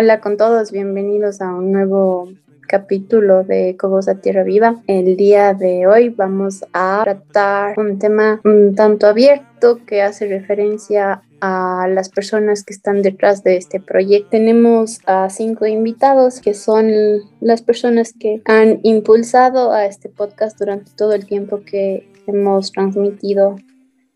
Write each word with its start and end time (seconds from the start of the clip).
Hola 0.00 0.20
con 0.20 0.36
todos, 0.36 0.70
bienvenidos 0.70 1.40
a 1.40 1.52
un 1.52 1.72
nuevo 1.72 2.28
capítulo 2.68 3.42
de 3.42 3.76
Cobos 3.76 4.06
a 4.06 4.20
Tierra 4.20 4.44
Viva. 4.44 4.80
El 4.86 5.16
día 5.16 5.54
de 5.54 5.88
hoy 5.88 6.08
vamos 6.10 6.64
a 6.72 7.00
tratar 7.02 7.76
un 7.76 7.98
tema 7.98 8.40
un 8.44 8.76
tanto 8.76 9.08
abierto 9.08 9.80
que 9.84 10.02
hace 10.02 10.28
referencia 10.28 11.22
a 11.40 11.88
las 11.88 12.10
personas 12.10 12.62
que 12.62 12.74
están 12.74 13.02
detrás 13.02 13.42
de 13.42 13.56
este 13.56 13.80
proyecto. 13.80 14.30
Tenemos 14.30 15.00
a 15.04 15.28
cinco 15.30 15.66
invitados 15.66 16.40
que 16.40 16.54
son 16.54 16.92
las 17.40 17.62
personas 17.62 18.12
que 18.12 18.40
han 18.44 18.78
impulsado 18.84 19.72
a 19.72 19.84
este 19.84 20.08
podcast 20.08 20.56
durante 20.60 20.92
todo 20.96 21.12
el 21.12 21.26
tiempo 21.26 21.62
que 21.66 22.08
hemos 22.28 22.70
transmitido 22.70 23.56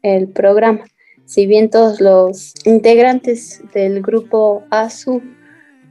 el 0.03 0.29
programa. 0.29 0.85
Si 1.25 1.49
bien 1.49 1.71
todos 1.71 2.01
los 2.01 2.55
integrantes 2.65 3.63
del 3.75 4.01
grupo 4.01 4.63
ASU 4.71 5.23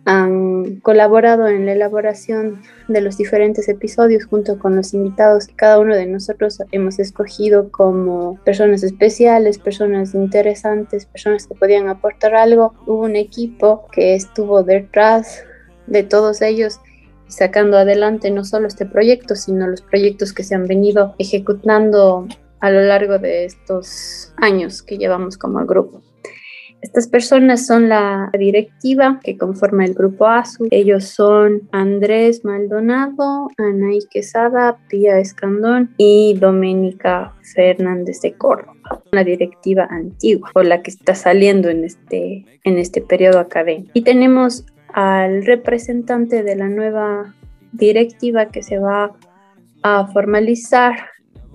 han 0.05 0.80
colaborado 0.82 1.48
en 1.48 1.66
la 1.66 1.73
elaboración 1.73 2.62
de 2.88 3.02
los 3.02 3.18
diferentes 3.18 3.70
episodios 3.70 4.26
junto 4.26 4.58
con 4.58 4.76
los 4.76 4.94
invitados 4.94 5.48
que 5.48 5.55
cada 5.55 5.80
uno 5.80 5.96
de 5.96 6.08
nosotros 6.08 6.60
hemos 6.72 7.00
escogido 7.00 7.70
como 7.72 8.40
personas 8.44 8.84
especiales, 8.84 9.60
personas 9.60 10.14
interesantes, 10.16 11.05
personas 11.05 11.48
que 11.48 11.55
podían 11.55 11.88
aportar 11.88 12.36
algo. 12.36 12.74
Hubo 12.86 13.02
un 13.02 13.16
equipo 13.16 13.88
que 13.91 14.16
estuvo 14.16 14.64
detrás 14.64 15.44
de 15.88 16.04
todos 16.04 16.41
ellos 16.41 16.80
sacando 17.27 17.77
adelante 17.77 18.30
no 18.32 18.44
solo 18.44 18.68
este 18.68 18.86
proyecto, 18.86 19.36
sino 19.36 19.68
los 19.68 19.82
proyectos 19.82 20.34
que 20.34 20.44
se 20.44 20.55
han 20.55 20.68
venido 20.68 21.15
ejecutando 21.18 22.27
a 22.60 22.70
lo 22.70 22.82
largo 22.82 23.20
de 23.20 23.46
estos 23.46 24.34
años 24.38 24.82
que 24.84 24.98
llevamos 24.98 25.38
como 25.38 25.65
grupo. 25.65 26.02
Estas 26.82 27.07
personas 27.07 27.68
son 27.68 27.90
la 27.90 28.32
directiva 28.37 29.20
que 29.24 29.37
conforma 29.37 29.85
el 29.85 29.93
grupo 29.93 30.26
ASU. 30.26 30.68
Ellos 30.71 31.05
son 31.05 31.70
Andrés 31.71 32.43
Maldonado, 32.43 33.49
Anaí 33.57 33.99
Quesada, 34.10 34.79
Pía 34.90 35.20
Escandón 35.20 35.93
y 35.98 36.35
Doménica 36.40 37.34
Fernández 37.54 38.21
de 38.21 38.34
Córdoba. 38.34 38.74
La 39.12 39.24
directiva 39.24 39.87
antigua 39.91 40.49
o 40.55 40.63
la 40.63 40.82
que 40.82 40.90
está 40.90 41.13
saliendo 41.13 41.70
en 41.70 41.84
este, 41.84 42.46
en 42.63 42.77
este 42.77 43.02
periodo 43.02 43.40
académico. 43.40 43.91
Y 43.93 44.02
tenemos 44.02 44.65
al 44.93 45.46
representante 45.46 46.43
de 46.43 46.55
la 46.55 46.68
nueva 46.68 47.35
directiva 47.74 48.48
que 48.48 48.63
se 48.63 48.79
va 48.79 49.15
a 49.84 50.07
formalizar 50.07 50.93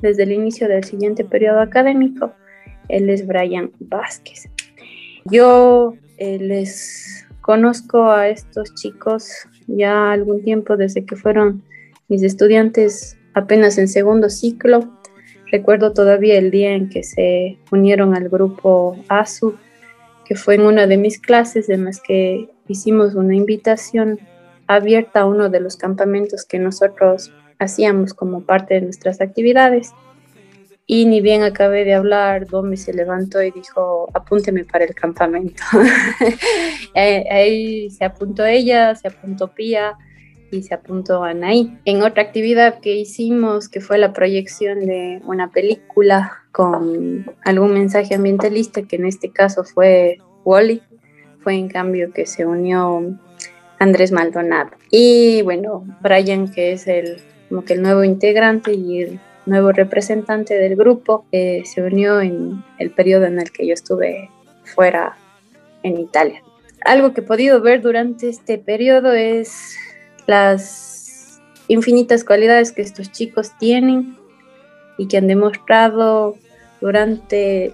desde 0.01 0.23
el 0.23 0.33
inicio 0.33 0.69
del 0.69 0.85
siguiente 0.85 1.25
periodo 1.25 1.61
académico. 1.61 2.33
Él 2.89 3.11
es 3.11 3.27
Brian 3.27 3.73
Vázquez. 3.81 4.49
Yo 5.31 5.95
eh, 6.19 6.39
les 6.39 7.27
conozco 7.41 8.11
a 8.11 8.29
estos 8.29 8.75
chicos 8.75 9.29
ya 9.67 10.13
algún 10.13 10.43
tiempo 10.43 10.77
desde 10.77 11.05
que 11.05 11.17
fueron 11.17 11.63
mis 12.09 12.23
estudiantes 12.23 13.17
apenas 13.35 13.79
en 13.79 13.89
segundo 13.89 14.31
ciclo. 14.31 14.99
Recuerdo 15.51 15.93
todavía 15.93 16.39
el 16.39 16.51
día 16.51 16.73
en 16.73 16.89
que 16.89 17.03
se 17.03 17.59
unieron 17.73 18.15
al 18.15 18.29
grupo 18.29 18.97
ASU, 19.09 19.57
que 20.25 20.37
fue 20.37 20.57
en 20.57 20.63
una 20.63 20.87
de 20.87 20.97
mis 20.97 21.21
clases 21.21 21.69
en 21.69 21.85
las 21.85 22.01
que 22.01 22.49
hicimos 22.69 23.15
una 23.15 23.35
invitación 23.35 24.21
abierta 24.67 25.21
a 25.21 25.27
uno 25.27 25.49
de 25.49 25.61
los 25.61 25.77
campamentos 25.77 26.45
que 26.45 26.59
nosotros 26.59 27.33
hacíamos 27.59 28.15
como 28.15 28.43
parte 28.43 28.75
de 28.75 28.83
nuestras 28.83 29.21
actividades. 29.21 29.93
Y 30.89 31.05
ni 31.07 31.21
bien 31.21 31.43
acabé 31.43 31.85
de 31.85 31.95
hablar, 31.95 32.47
Domi 32.47 32.77
se 32.77 32.93
levantó 32.93 33.43
y 33.43 33.51
dijo, 33.51 34.09
apúnteme 34.15 34.65
para 34.65 34.85
el 34.85 34.95
campamento. 34.95 35.63
Eh, 36.99 37.27
ahí 37.31 37.91
se 37.91 38.07
apuntó 38.07 38.47
ella, 38.47 38.95
se 38.95 39.09
apuntó 39.09 39.49
Pía 39.49 39.99
y 40.51 40.63
se 40.63 40.73
apuntó 40.73 41.25
Anaí. 41.25 41.79
En 41.85 42.03
otra 42.03 42.23
actividad 42.23 42.81
que 42.81 42.95
hicimos, 42.95 43.69
que 43.69 43.83
fue 43.83 43.99
la 43.99 44.15
proyección 44.15 44.81
de 44.81 45.21
una 45.27 45.51
película 45.51 46.45
con 46.53 47.27
algún 47.45 47.75
mensaje 47.75 48.15
ambientalista, 48.15 48.81
que 48.83 48.97
en 48.97 49.05
este 49.05 49.31
caso 49.31 49.63
fue 49.63 50.21
Wally, 50.45 50.83
fue 51.41 51.57
en 51.57 51.69
cambio 51.69 52.13
que 52.15 52.25
se 52.25 52.47
unió 52.47 53.19
Andrés 53.79 54.11
Maldonado. 54.11 54.71
Y 54.91 55.43
bueno, 55.43 55.85
Brian, 56.01 56.51
que 56.51 56.73
es 56.73 56.87
el, 56.87 57.19
como 57.49 57.65
que 57.65 57.75
el 57.75 57.83
nuevo 57.83 58.05
integrante 58.05 58.73
y 58.73 59.19
nuevo 59.47 59.73
representante 59.73 60.55
del 60.55 60.77
grupo, 60.77 61.25
eh, 61.33 61.63
se 61.65 61.83
unió 61.83 62.21
en 62.21 62.65
el 62.79 62.91
periodo 62.91 63.27
en 63.27 63.39
el 63.41 63.51
que 63.51 63.67
yo 63.67 63.75
estuve 63.75 64.29
fuera 64.65 65.17
en 65.83 65.99
Italia. 65.99 66.43
Algo 66.85 67.15
que 67.15 67.21
he 67.21 67.25
podido 67.25 67.61
ver 67.61 67.81
durante 67.81 68.29
este 68.29 68.59
periodo 68.59 69.13
es 69.13 69.77
las 70.27 71.41
infinitas 71.69 72.25
cualidades 72.25 72.73
que 72.73 72.83
estos 72.83 73.11
chicos 73.13 73.53
tienen 73.59 74.17
y 74.99 75.09
que 75.09 75.17
han 75.17 75.27
demostrado 75.27 76.37
durante 76.81 77.67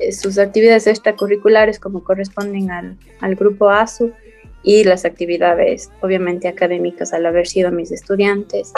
eh, 0.00 0.12
sus 0.12 0.38
actividades 0.38 0.86
extracurriculares 0.86 1.78
como 1.78 2.04
corresponden 2.04 2.70
al, 2.70 2.96
al 3.20 3.34
grupo 3.34 3.70
ASU 3.70 4.12
y 4.62 4.84
las 4.84 5.04
actividades 5.04 5.90
obviamente 6.00 6.48
académicas 6.48 7.12
al 7.12 7.26
haber 7.26 7.46
sido 7.46 7.70
mis 7.70 7.92
estudiantes. 7.92 8.72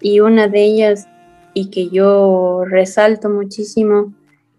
Y 0.00 0.20
una 0.20 0.48
de 0.48 0.62
ellas 0.62 1.08
y 1.54 1.70
que 1.70 1.88
yo 1.88 2.64
resalto 2.64 3.28
muchísimo 3.28 4.14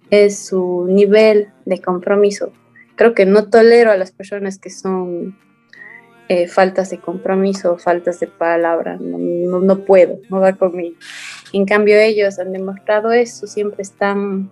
es 0.09 0.47
su 0.47 0.85
nivel 0.87 1.49
de 1.65 1.81
compromiso. 1.81 2.51
Creo 2.95 3.13
que 3.13 3.25
no 3.25 3.49
tolero 3.49 3.91
a 3.91 3.97
las 3.97 4.11
personas 4.11 4.59
que 4.59 4.69
son 4.69 5.37
eh, 6.27 6.47
faltas 6.47 6.89
de 6.89 6.99
compromiso, 6.99 7.77
faltas 7.77 8.19
de 8.19 8.27
palabra, 8.27 8.97
no, 8.99 9.59
no, 9.59 9.79
puedo, 9.85 10.19
no 10.29 10.39
va 10.39 10.53
conmigo. 10.53 10.95
En 11.51 11.65
cambio 11.65 11.97
ellos 11.97 12.39
han 12.39 12.53
demostrado 12.53 13.11
eso, 13.11 13.47
siempre 13.47 13.81
están 13.81 14.49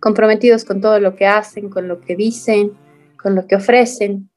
comprometidos 0.00 0.64
con 0.64 0.80
todo 0.80 1.00
lo 1.00 1.16
que 1.16 1.26
hacen, 1.26 1.68
con 1.68 1.88
lo 1.88 2.00
que 2.00 2.16
dicen, 2.16 2.72
con 3.22 3.34
lo 3.34 3.46
que 3.46 3.56
ofrecen. 3.56 4.30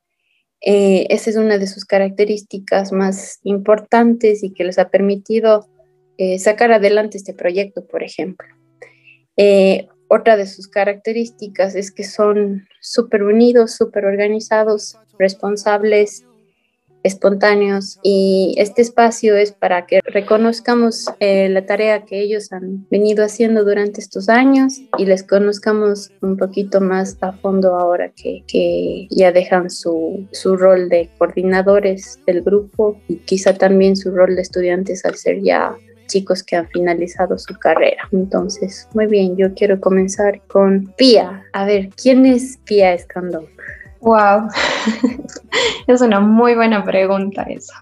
Eh, 0.62 1.06
esa 1.10 1.30
es 1.30 1.36
una 1.36 1.58
de 1.58 1.68
sus 1.68 1.86
características 1.86 2.92
más 2.92 3.40
importantes 3.44 4.44
y 4.44 4.54
que 4.54 4.64
les 4.64 4.80
ha 4.80 4.90
permitido 4.90 5.68
eh, 6.18 6.40
sacar 6.40 6.72
adelante 6.72 7.18
este 7.18 7.34
proyecto, 7.34 7.86
por 7.86 8.04
ejemplo. 8.04 8.48
Eh, 9.36 9.88
otra 10.08 10.38
de 10.38 10.48
sus 10.48 10.68
características 10.68 11.76
es 11.76 11.92
que 11.92 12.04
son 12.04 12.68
súper 12.82 13.24
unidos, 13.24 13.76
súper 13.76 14.06
organizados, 14.06 14.98
responsables, 15.20 16.26
espontáneos 17.04 18.00
y 18.04 18.56
este 18.58 18.82
espacio 18.82 19.36
es 19.36 19.52
para 19.52 19.86
que 19.86 20.00
reconozcamos 20.04 21.06
eh, 21.20 21.50
la 21.50 21.66
tarea 21.66 22.06
que 22.06 22.22
ellos 22.22 22.52
han 22.52 22.88
venido 22.90 23.24
haciendo 23.24 23.64
durante 23.64 24.02
estos 24.02 24.30
años 24.30 24.82
y 24.98 25.06
les 25.06 25.24
conozcamos 25.24 26.12
un 26.22 26.38
poquito 26.38 26.82
más 26.82 27.18
a 27.22 27.34
fondo 27.34 27.76
ahora 27.76 28.12
que, 28.16 29.08
ya 29.10 29.32
dejan 29.32 29.70
su 29.70 30.28
rol 30.44 30.90
de 30.90 31.10
coordinadores 31.18 32.20
del 32.26 32.42
grupo 32.42 33.00
y 33.08 33.18
quizá 33.18 33.54
también 33.54 33.96
su 33.96 34.12
rol 34.12 34.36
de 34.36 34.42
estudiantes 34.42 35.06
al 35.06 35.16
ser 35.16 35.42
ya 35.42 35.76
chicos 36.08 36.44
que 36.44 36.56
han 36.56 36.68
finalizado 36.70 37.38
su 37.38 37.54
carrera. 37.56 38.08
Entonces, 38.12 38.88
muy 38.94 39.06
bien, 39.06 39.38
yo 39.38 39.54
quiero 39.54 39.80
comenzar 39.80 40.42
con 40.48 40.94
Pía. 40.98 41.44
A 41.54 41.66
ver, 41.66 41.90
¿quién 42.02 42.26
es 42.26 42.58
Pía 42.66 42.94
Escandón? 42.94 43.46
Wow, 44.02 44.48
es 45.88 46.02
una 46.02 46.20
muy 46.20 46.56
buena 46.56 46.84
pregunta 46.84 47.44
eso. 47.44 47.74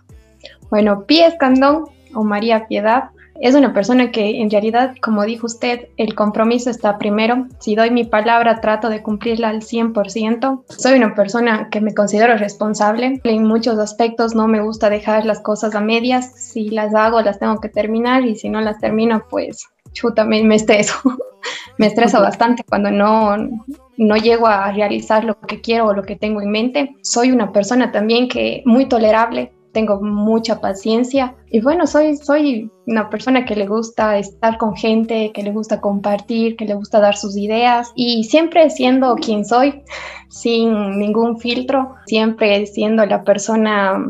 Bueno, 0.69 1.05
Pía 1.05 1.27
Escandón 1.27 1.85
o 2.13 2.23
María 2.23 2.67
Piedad 2.67 3.09
es 3.41 3.55
una 3.55 3.73
persona 3.73 4.11
que 4.11 4.41
en 4.41 4.49
realidad, 4.49 4.95
como 5.01 5.23
dijo 5.23 5.45
usted, 5.47 5.89
el 5.97 6.15
compromiso 6.15 6.69
está 6.69 6.97
primero. 6.97 7.47
Si 7.59 7.75
doy 7.75 7.91
mi 7.91 8.05
palabra, 8.05 8.61
trato 8.61 8.89
de 8.89 9.03
cumplirla 9.03 9.49
al 9.49 9.61
100%. 9.61 10.63
Soy 10.69 10.93
una 10.93 11.15
persona 11.15 11.69
que 11.69 11.81
me 11.81 11.93
considero 11.93 12.37
responsable. 12.37 13.19
En 13.23 13.43
muchos 13.43 13.77
aspectos 13.79 14.35
no 14.35 14.47
me 14.47 14.61
gusta 14.61 14.89
dejar 14.89 15.25
las 15.25 15.41
cosas 15.41 15.75
a 15.75 15.81
medias. 15.81 16.31
Si 16.35 16.69
las 16.69 16.95
hago, 16.95 17.21
las 17.21 17.39
tengo 17.39 17.59
que 17.59 17.69
terminar 17.69 18.25
y 18.25 18.35
si 18.35 18.49
no 18.49 18.61
las 18.61 18.79
termino, 18.79 19.25
pues 19.29 19.67
chuta, 19.91 20.23
me, 20.25 20.43
me 20.43 20.55
estreso. 20.55 20.95
me 21.77 21.87
estreso 21.87 22.21
bastante 22.21 22.63
cuando 22.63 22.91
no, 22.91 23.35
no 23.97 24.15
llego 24.17 24.47
a 24.47 24.71
realizar 24.71 25.23
lo 25.23 25.39
que 25.39 25.61
quiero 25.61 25.87
o 25.87 25.93
lo 25.93 26.03
que 26.03 26.15
tengo 26.15 26.41
en 26.41 26.51
mente. 26.51 26.95
Soy 27.01 27.31
una 27.31 27.51
persona 27.51 27.91
también 27.91 28.27
que 28.27 28.61
muy 28.65 28.87
tolerable 28.87 29.51
tengo 29.75 29.99
mucha 30.01 30.61
paciencia. 30.61 31.35
Y 31.51 31.59
bueno, 31.59 31.85
soy, 31.85 32.15
soy 32.15 32.71
una 32.87 33.09
persona 33.09 33.43
que 33.43 33.57
le 33.57 33.67
gusta 33.67 34.17
estar 34.17 34.57
con 34.57 34.73
gente, 34.73 35.33
que 35.33 35.43
le 35.43 35.51
gusta 35.51 35.81
compartir, 35.81 36.55
que 36.55 36.63
le 36.63 36.75
gusta 36.75 37.01
dar 37.01 37.17
sus 37.17 37.35
ideas. 37.35 37.91
Y 37.93 38.23
siempre 38.23 38.69
siendo 38.69 39.15
quien 39.15 39.43
soy, 39.43 39.83
sin 40.29 40.97
ningún 40.97 41.37
filtro, 41.39 41.93
siempre 42.05 42.65
siendo 42.67 43.05
la 43.05 43.25
persona 43.25 44.01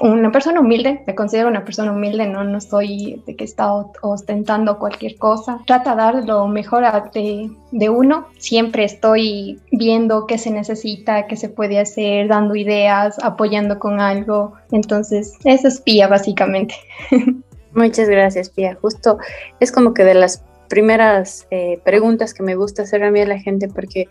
una 0.00 0.30
persona 0.30 0.60
humilde, 0.60 1.02
me 1.06 1.14
considero 1.14 1.48
una 1.48 1.64
persona 1.64 1.92
humilde, 1.92 2.26
no, 2.26 2.44
no 2.44 2.58
estoy 2.58 3.22
de 3.26 3.36
que 3.36 3.44
está 3.44 3.72
ostentando 4.02 4.78
cualquier 4.78 5.16
cosa. 5.16 5.60
Trata 5.66 5.90
de 5.90 5.96
dar 5.96 6.24
lo 6.26 6.46
mejor 6.48 6.84
de, 7.12 7.50
de 7.72 7.90
uno. 7.90 8.26
Siempre 8.38 8.84
estoy 8.84 9.60
viendo 9.72 10.26
qué 10.26 10.38
se 10.38 10.50
necesita, 10.50 11.26
qué 11.26 11.36
se 11.36 11.48
puede 11.48 11.78
hacer, 11.78 12.28
dando 12.28 12.54
ideas, 12.56 13.16
apoyando 13.22 13.78
con 13.78 14.00
algo. 14.00 14.52
Entonces, 14.70 15.34
eso 15.44 15.68
es 15.68 15.80
Pía, 15.80 16.08
básicamente. 16.08 16.74
Muchas 17.74 18.08
gracias, 18.08 18.50
Pía. 18.50 18.76
Justo 18.80 19.18
es 19.60 19.72
como 19.72 19.94
que 19.94 20.04
de 20.04 20.14
las 20.14 20.42
primeras 20.68 21.46
eh, 21.50 21.80
preguntas 21.84 22.34
que 22.34 22.42
me 22.42 22.54
gusta 22.54 22.82
hacer 22.82 23.04
a 23.04 23.10
mí 23.10 23.20
a 23.20 23.26
la 23.26 23.38
gente 23.38 23.68
porque 23.68 24.08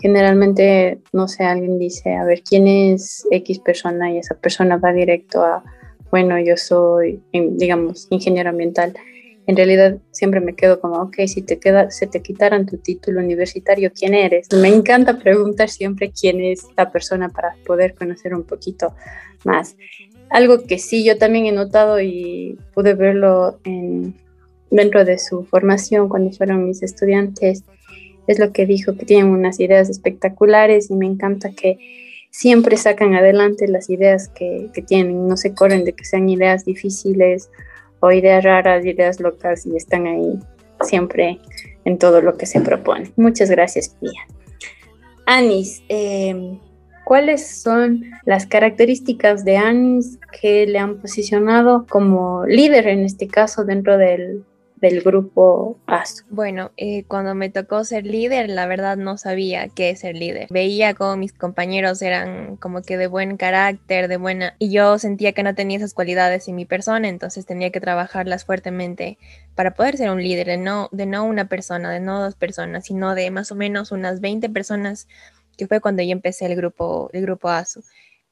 generalmente, 0.00 1.00
no 1.12 1.28
sé, 1.28 1.44
alguien 1.44 1.78
dice, 1.78 2.14
a 2.14 2.24
ver, 2.24 2.42
¿quién 2.42 2.68
es 2.68 3.26
X 3.30 3.58
persona? 3.60 4.12
Y 4.12 4.18
esa 4.18 4.34
persona 4.34 4.76
va 4.76 4.92
directo 4.92 5.42
a, 5.42 5.62
bueno, 6.10 6.38
yo 6.38 6.56
soy, 6.56 7.22
digamos, 7.32 8.06
ingeniero 8.10 8.50
ambiental. 8.50 8.94
En 9.46 9.56
realidad 9.56 9.96
siempre 10.10 10.40
me 10.40 10.54
quedo 10.54 10.80
como, 10.80 10.96
ok, 10.96 11.16
si 11.26 11.42
te 11.42 11.58
queda, 11.58 11.90
se 11.90 12.06
te 12.06 12.20
quitaran 12.20 12.66
tu 12.66 12.76
título 12.76 13.20
universitario, 13.20 13.90
¿quién 13.92 14.14
eres? 14.14 14.48
Me 14.52 14.68
encanta 14.68 15.18
preguntar 15.18 15.70
siempre 15.70 16.10
quién 16.10 16.40
es 16.40 16.66
la 16.76 16.92
persona 16.92 17.30
para 17.30 17.54
poder 17.66 17.94
conocer 17.94 18.34
un 18.34 18.44
poquito 18.44 18.94
más. 19.44 19.76
Algo 20.28 20.64
que 20.64 20.78
sí 20.78 21.02
yo 21.02 21.16
también 21.16 21.46
he 21.46 21.52
notado 21.52 21.98
y 22.00 22.58
pude 22.74 22.92
verlo 22.92 23.58
en, 23.64 24.14
dentro 24.70 25.04
de 25.04 25.18
su 25.18 25.44
formación 25.44 26.10
cuando 26.10 26.30
fueron 26.32 26.66
mis 26.66 26.82
estudiantes, 26.82 27.64
es 28.28 28.38
lo 28.38 28.52
que 28.52 28.66
dijo, 28.66 28.94
que 28.96 29.06
tienen 29.06 29.32
unas 29.32 29.58
ideas 29.58 29.88
espectaculares 29.88 30.90
y 30.90 30.94
me 30.94 31.06
encanta 31.06 31.50
que 31.50 31.78
siempre 32.30 32.76
sacan 32.76 33.14
adelante 33.14 33.66
las 33.66 33.88
ideas 33.88 34.28
que, 34.28 34.70
tienen, 34.86 35.26
no 35.26 35.36
se 35.36 35.54
corren 35.54 35.84
de 35.84 35.94
que 35.94 36.04
sean 36.04 36.28
ideas 36.28 36.66
difíciles 36.66 37.50
o 38.00 38.12
ideas 38.12 38.44
raras, 38.44 38.84
ideas 38.84 39.18
locas 39.18 39.66
y 39.66 39.76
están 39.76 40.06
ahí 40.06 40.38
siempre 40.82 41.40
en 41.84 41.98
todo 41.98 42.20
lo 42.20 42.36
que 42.36 42.44
se 42.44 42.60
propone. 42.60 43.10
Muchas 43.16 43.50
gracias, 43.50 43.96
Pia. 43.98 44.26
Anis, 45.24 45.82
em, 45.88 46.58
¿cuáles 47.04 47.46
son 47.46 48.04
las 48.26 48.46
características 48.46 49.42
de 49.44 49.56
Anis 49.56 50.18
que 50.40 50.66
le 50.66 50.78
han 50.78 50.98
posicionado 50.98 51.86
como 51.88 52.44
líder 52.44 52.88
en 52.88 53.04
este 53.04 53.26
caso 53.26 53.64
dentro 53.64 53.96
del, 53.96 54.44
del 54.80 55.02
grupo 55.02 55.78
ASU? 55.86 56.24
Bueno, 56.30 56.70
eh, 56.76 57.04
cuando 57.04 57.34
me 57.34 57.50
tocó 57.50 57.84
ser 57.84 58.06
líder, 58.06 58.48
la 58.48 58.66
verdad 58.66 58.96
no 58.96 59.18
sabía 59.18 59.68
qué 59.68 59.90
es 59.90 60.00
ser 60.00 60.16
líder. 60.16 60.48
Veía 60.50 60.94
como 60.94 61.16
mis 61.16 61.32
compañeros 61.32 62.00
eran 62.02 62.56
como 62.56 62.82
que 62.82 62.96
de 62.96 63.06
buen 63.06 63.36
carácter, 63.36 64.08
de 64.08 64.16
buena, 64.16 64.54
y 64.58 64.70
yo 64.70 64.98
sentía 64.98 65.32
que 65.32 65.42
no 65.42 65.54
tenía 65.54 65.78
esas 65.78 65.94
cualidades 65.94 66.48
en 66.48 66.56
mi 66.56 66.64
persona, 66.64 67.08
entonces 67.08 67.46
tenía 67.46 67.70
que 67.70 67.80
trabajarlas 67.80 68.44
fuertemente 68.44 69.18
para 69.54 69.74
poder 69.74 69.96
ser 69.96 70.10
un 70.10 70.22
líder, 70.22 70.46
de 70.46 70.58
no, 70.58 70.88
de 70.92 71.06
no 71.06 71.24
una 71.24 71.48
persona, 71.48 71.90
de 71.90 72.00
no 72.00 72.22
dos 72.22 72.34
personas, 72.34 72.86
sino 72.86 73.14
de 73.14 73.30
más 73.30 73.50
o 73.52 73.54
menos 73.54 73.92
unas 73.92 74.20
20 74.20 74.48
personas, 74.50 75.08
que 75.56 75.66
fue 75.66 75.80
cuando 75.80 76.02
yo 76.02 76.12
empecé 76.12 76.46
el 76.46 76.56
grupo, 76.56 77.10
el 77.12 77.22
grupo 77.22 77.48
ASU 77.48 77.82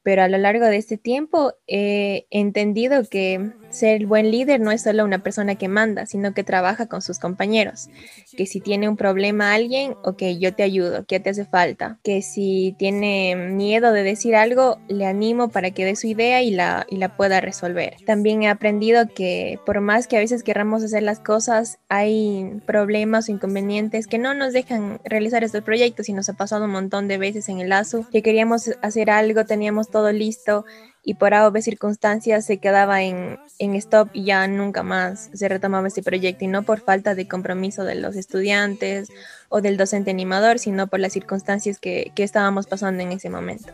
pero 0.07 0.23
a 0.23 0.29
lo 0.29 0.39
largo 0.39 0.67
de 0.67 0.77
este 0.77 0.99
tiempo 0.99 1.55
he 1.67 2.29
entendido 2.31 3.03
que 3.11 3.51
ser 3.71 4.07
buen 4.07 4.31
líder 4.31 4.61
no 4.61 4.71
es 4.71 4.83
solo 4.83 5.05
una 5.05 5.19
persona 5.19 5.57
que 5.57 5.69
manda, 5.69 6.07
sino 6.07 6.35
que 6.35 6.45
trabaja 6.45 6.87
con 6.87 7.03
sus 7.03 7.19
compañeros. 7.19 7.89
Que 8.37 8.47
si 8.47 8.61
tiene 8.61 8.89
un 8.89 8.97
problema 8.97 9.55
alguien, 9.55 9.95
ok, 10.05 10.23
yo 10.39 10.55
te 10.55 10.63
ayudo, 10.63 11.05
¿qué 11.07 11.21
te 11.21 11.31
hace 11.31 11.45
falta? 11.45 11.99
Que 12.03 12.23
si 12.23 12.75
tiene 12.79 13.37
miedo 13.37 13.93
de 13.93 14.03
decir 14.03 14.37
algo, 14.37 14.79
le 14.89 15.07
animo 15.07 15.49
para 15.49 15.71
que 15.71 15.85
dé 15.85 15.97
su 15.97 16.07
idea 16.07 16.43
y 16.43 16.51
la, 16.51 16.87
y 16.89 16.97
la 16.97 17.17
pueda 17.17 17.41
resolver. 17.41 17.97
También 18.05 18.43
he 18.43 18.49
aprendido 18.49 19.09
que 19.09 19.59
por 19.65 19.81
más 19.81 20.07
que 20.07 20.17
a 20.17 20.21
veces 20.21 20.43
querramos 20.43 20.83
hacer 20.83 21.03
las 21.03 21.21
cosas, 21.21 21.79
hay 21.89 22.61
problemas 22.67 23.29
o 23.29 23.33
inconvenientes 23.33 24.07
que 24.07 24.19
no 24.19 24.35
nos 24.35 24.53
dejan 24.53 25.01
realizar 25.05 25.45
estos 25.45 25.63
proyectos 25.63 26.09
y 26.09 26.13
nos 26.13 26.29
ha 26.29 26.35
pasado 26.35 26.65
un 26.65 26.73
montón 26.73 27.09
de 27.09 27.19
veces 27.19 27.49
en 27.49 27.61
el 27.61 27.73
ASU 27.73 28.07
que 28.11 28.23
queríamos 28.23 28.71
hacer 28.83 29.11
algo, 29.11 29.45
teníamos 29.45 29.91
todo 29.91 30.13
listo 30.13 30.65
y 31.07 31.15
por 31.15 31.35
A 31.35 31.53
circunstancias 31.61 32.45
se 32.45 32.59
quedaba 32.59 33.05
en, 33.05 33.39
en 33.61 33.77
stop 33.77 34.09
y 34.13 34.25
ya 34.25 34.49
nunca 34.49 34.83
más 34.83 35.31
se 35.33 35.49
retomaba 35.49 35.87
este 35.87 36.03
proyecto 36.03 36.45
y 36.45 36.49
no 36.49 36.65
por 36.65 36.81
falta 36.81 37.15
de 37.15 37.29
compromiso 37.29 37.85
de 37.85 37.95
los 37.95 38.17
estudiantes 38.17 39.09
o 39.49 39.61
del 39.61 39.77
docente 39.77 40.11
animador, 40.11 40.59
sino 40.59 40.89
por 40.89 40.99
las 40.99 41.13
circunstancias 41.13 41.79
que, 41.79 42.11
que 42.17 42.25
estábamos 42.25 42.67
pasando 42.67 43.05
en 43.05 43.13
ese 43.13 43.31
momento. 43.31 43.73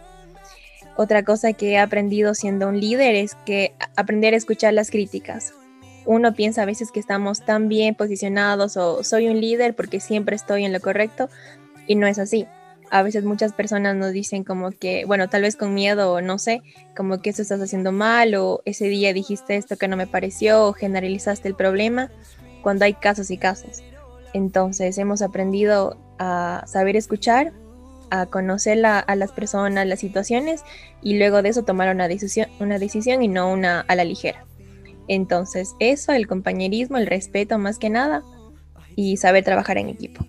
Otra 0.99 1.25
cosa 1.25 1.55
que 1.55 1.71
he 1.71 1.79
aprendido 1.79 2.35
siendo 2.35 2.69
un 2.69 2.79
líder 2.79 3.15
es 3.15 3.35
que 3.47 3.73
aprender 3.97 4.35
a 4.35 4.37
escuchar 4.37 4.75
las 4.75 4.91
críticas. 4.91 5.55
Uno 6.05 6.35
piensa 6.35 6.63
a 6.63 6.67
veces 6.67 6.93
que 6.93 7.01
estamos 7.01 7.47
tan 7.47 7.71
bien 7.71 7.95
posicionados 7.95 8.77
o 8.77 9.03
soy 9.05 9.29
un 9.29 9.41
líder 9.41 9.75
porque 9.75 10.01
siempre 10.01 10.37
estoy 10.37 10.67
en 10.67 10.73
lo 10.75 10.81
correcto 10.81 11.31
y 11.87 11.95
no 11.95 12.07
es 12.07 12.19
así 12.19 12.47
a 12.93 13.03
veces 13.03 13.25
muchas 13.25 13.55
personas 13.55 13.97
nos 13.97 14.13
dicen 14.13 14.45
como 14.45 14.71
que, 14.71 15.07
bueno, 15.07 15.31
tal 15.31 15.41
vez 15.41 15.57
con 15.57 15.73
miedo 15.73 16.13
o 16.13 16.21
no 16.21 16.39
sé, 16.39 16.61
como 16.95 17.23
que 17.23 17.31
esto 17.31 17.41
estás 17.41 17.59
haciendo 17.63 17.91
mal 17.91 18.35
o 18.35 18.61
ese 18.67 18.85
día 18.85 19.15
dijiste 19.15 19.57
esto 19.57 19.79
que 19.79 19.89
no 19.89 19.97
me 19.97 20.07
pareció 20.07 20.67
o 20.67 20.75
generalizaste 20.75 21.49
el 21.49 21.55
problema, 21.55 22.11
cuando 22.61 22.85
hay 22.85 22.93
casos 22.93 23.31
y 23.31 23.39
casos. 23.39 23.83
Entonces 24.35 24.99
hemos 24.99 25.23
aprendido 25.23 25.97
a 26.19 26.65
saber 26.67 26.97
escuchar, 26.97 27.55
a 28.11 28.27
conocer 28.27 28.85
a 28.85 29.17
las 29.17 29.33
personas, 29.33 29.87
las 29.87 30.01
situaciones 30.01 30.63
y 31.01 31.17
luego 31.17 31.41
de 31.41 31.49
eso 31.49 31.65
tomar 31.65 31.95
una 31.95 32.09
decisión, 32.09 32.51
una 32.61 32.79
decisión 32.79 33.23
y 33.23 33.29
no 33.29 33.51
una 33.51 33.81
a 33.81 33.97
la 33.97 34.05
ligera. 34.05 34.45
Entonces 35.09 35.75
eso, 35.81 36.13
el 36.13 36.27
compañerismo, 36.27 36.99
el 36.99 37.07
respeto 37.07 37.57
más 37.59 37.79
que 37.79 37.89
nada 37.89 38.23
y 38.97 39.17
saber 39.17 39.45
trabajar 39.45 39.79
en 39.79 39.89
equipo. 39.89 40.27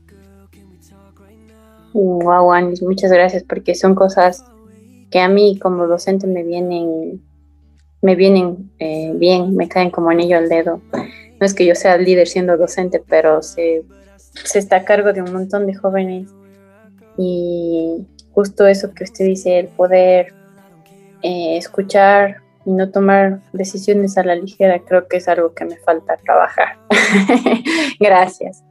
Wow, 1.93 2.51
Anis, 2.51 2.81
muchas 2.81 3.11
gracias 3.11 3.43
porque 3.43 3.75
son 3.75 3.93
cosas 3.93 4.43
que 5.11 5.19
a 5.19 5.29
mí 5.29 5.59
como 5.59 5.85
docente 5.87 6.25
me 6.25 6.43
vienen, 6.43 7.21
me 8.01 8.15
vienen 8.15 8.71
eh, 8.79 9.11
bien, 9.15 9.55
me 9.55 9.69
caen 9.69 9.91
como 9.91 10.09
anillo 10.09 10.37
al 10.37 10.49
dedo. 10.49 10.81
No 11.39 11.45
es 11.45 11.53
que 11.53 11.65
yo 11.65 11.75
sea 11.75 11.97
líder 11.97 12.27
siendo 12.27 12.57
docente, 12.57 13.01
pero 13.07 13.43
se, 13.43 13.83
está 14.55 14.77
a 14.77 14.85
cargo 14.85 15.13
de 15.13 15.21
un 15.21 15.31
montón 15.31 15.67
de 15.67 15.75
jóvenes 15.75 16.29
y 17.15 18.07
justo 18.31 18.65
eso 18.65 18.91
que 18.95 19.03
usted 19.03 19.25
dice, 19.25 19.59
el 19.59 19.67
poder 19.67 20.33
eh, 21.21 21.57
escuchar 21.57 22.37
y 22.65 22.71
no 22.71 22.89
tomar 22.89 23.41
decisiones 23.51 24.17
a 24.17 24.23
la 24.23 24.33
ligera, 24.33 24.79
creo 24.79 25.07
que 25.07 25.17
es 25.17 25.27
algo 25.27 25.53
que 25.53 25.65
me 25.65 25.77
falta 25.77 26.17
trabajar. 26.17 26.77
Gracias. 27.99 28.63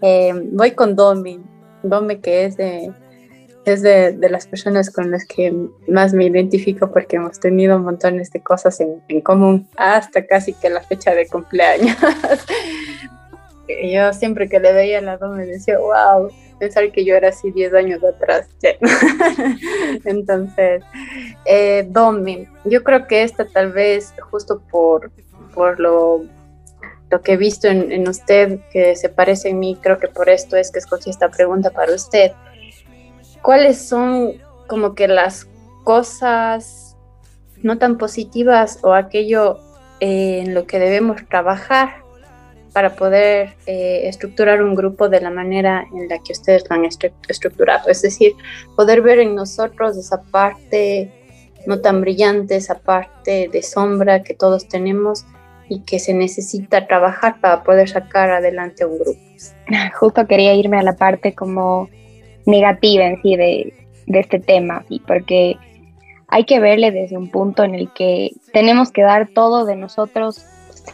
Eh, 0.00 0.32
voy 0.52 0.70
con 0.70 0.96
Domi. 0.96 1.40
Dome, 1.84 2.20
que 2.20 2.44
es 2.44 2.56
de, 2.56 2.92
es 3.64 3.82
de, 3.82 4.16
las 4.30 4.46
personas 4.46 4.90
con 4.90 5.10
las 5.10 5.24
que 5.24 5.54
más 5.88 6.12
me 6.12 6.26
identifico 6.26 6.90
porque 6.90 7.16
hemos 7.16 7.40
tenido 7.40 7.78
montones 7.78 8.30
de 8.30 8.42
cosas 8.42 8.80
en, 8.80 9.20
común 9.22 9.68
hasta 9.76 10.26
casi 10.26 10.52
que 10.54 10.70
la 10.70 10.82
fecha 10.82 11.14
de 11.14 11.28
cumpleaños. 11.28 11.96
yo 13.92 14.12
siempre 14.12 14.48
que 14.48 14.60
le 14.60 14.72
veía 14.72 14.98
a 14.98 15.02
la 15.02 15.16
Dome 15.16 15.46
decía, 15.46 15.78
wow, 15.78 16.30
pensar 16.58 16.90
que 16.92 17.04
yo 17.04 17.14
era 17.14 17.28
así 17.28 17.50
10 17.50 17.74
años 17.74 18.04
atrás. 18.04 18.48
Entonces, 20.04 20.82
eh, 21.44 21.88
yo 22.64 22.82
creo 22.82 23.06
que 23.06 23.22
esta 23.22 23.46
tal 23.46 23.72
vez 23.72 24.14
justo 24.30 24.62
por, 24.70 25.10
por 25.54 25.80
lo 25.80 26.24
lo 27.14 27.22
que 27.22 27.34
he 27.34 27.36
visto 27.36 27.68
en, 27.68 28.08
usted 28.08 28.58
que 28.72 28.96
se 28.96 29.08
parece 29.08 29.50
en 29.50 29.60
mí, 29.60 29.78
creo 29.80 29.98
que 29.98 30.08
por 30.08 30.28
esto 30.28 30.56
es 30.56 30.72
que 30.72 30.80
escogí 30.80 31.10
esta 31.10 31.28
pregunta 31.28 31.70
para 31.70 31.94
usted. 31.94 32.32
¿Cuáles 33.40 33.78
son 33.78 34.32
como 34.66 34.96
que 34.96 35.06
las 35.06 35.46
cosas 35.84 36.96
no 37.62 37.78
tan 37.78 37.98
positivas 37.98 38.80
o 38.82 38.94
aquello 38.94 39.60
en 40.00 40.54
lo 40.54 40.66
que 40.66 40.80
debemos 40.80 41.24
trabajar 41.28 42.02
para 42.72 42.96
poder 42.96 43.54
eh, 43.66 44.08
estructurar 44.08 44.60
un 44.60 44.74
grupo 44.74 45.08
de 45.08 45.20
la 45.20 45.30
manera 45.30 45.86
en 45.94 46.08
la 46.08 46.18
que 46.18 46.32
ustedes 46.32 46.64
lo 46.68 46.74
han 46.74 46.84
estructurado? 46.84 47.90
Es 47.90 48.02
decir, 48.02 48.32
poder 48.74 49.02
ver 49.02 49.20
en 49.20 49.36
nosotros 49.36 49.96
esa 49.96 50.20
parte 50.20 51.12
no 51.64 51.80
tan 51.80 52.00
brillante, 52.00 52.56
esa 52.56 52.80
parte 52.80 53.48
de 53.52 53.62
sombra 53.62 54.24
que 54.24 54.34
todos 54.34 54.66
tenemos 54.66 55.24
y 55.68 55.80
que 55.80 55.98
se 55.98 56.14
necesita 56.14 56.86
trabajar 56.86 57.40
para 57.40 57.62
poder 57.62 57.88
sacar 57.88 58.30
adelante 58.30 58.84
un 58.84 58.98
grupo. 58.98 59.20
Justo 59.98 60.26
quería 60.26 60.54
irme 60.54 60.78
a 60.78 60.82
la 60.82 60.96
parte 60.96 61.34
como 61.34 61.88
negativa 62.46 63.04
en 63.04 63.22
sí 63.22 63.36
de, 63.36 63.72
de 64.06 64.20
este 64.20 64.38
tema, 64.38 64.84
y 64.88 65.00
porque 65.00 65.56
hay 66.28 66.44
que 66.44 66.60
verle 66.60 66.90
desde 66.90 67.16
un 67.16 67.30
punto 67.30 67.64
en 67.64 67.74
el 67.74 67.92
que 67.92 68.30
tenemos 68.52 68.90
que 68.90 69.02
dar 69.02 69.28
todo 69.28 69.64
de 69.64 69.76
nosotros 69.76 70.44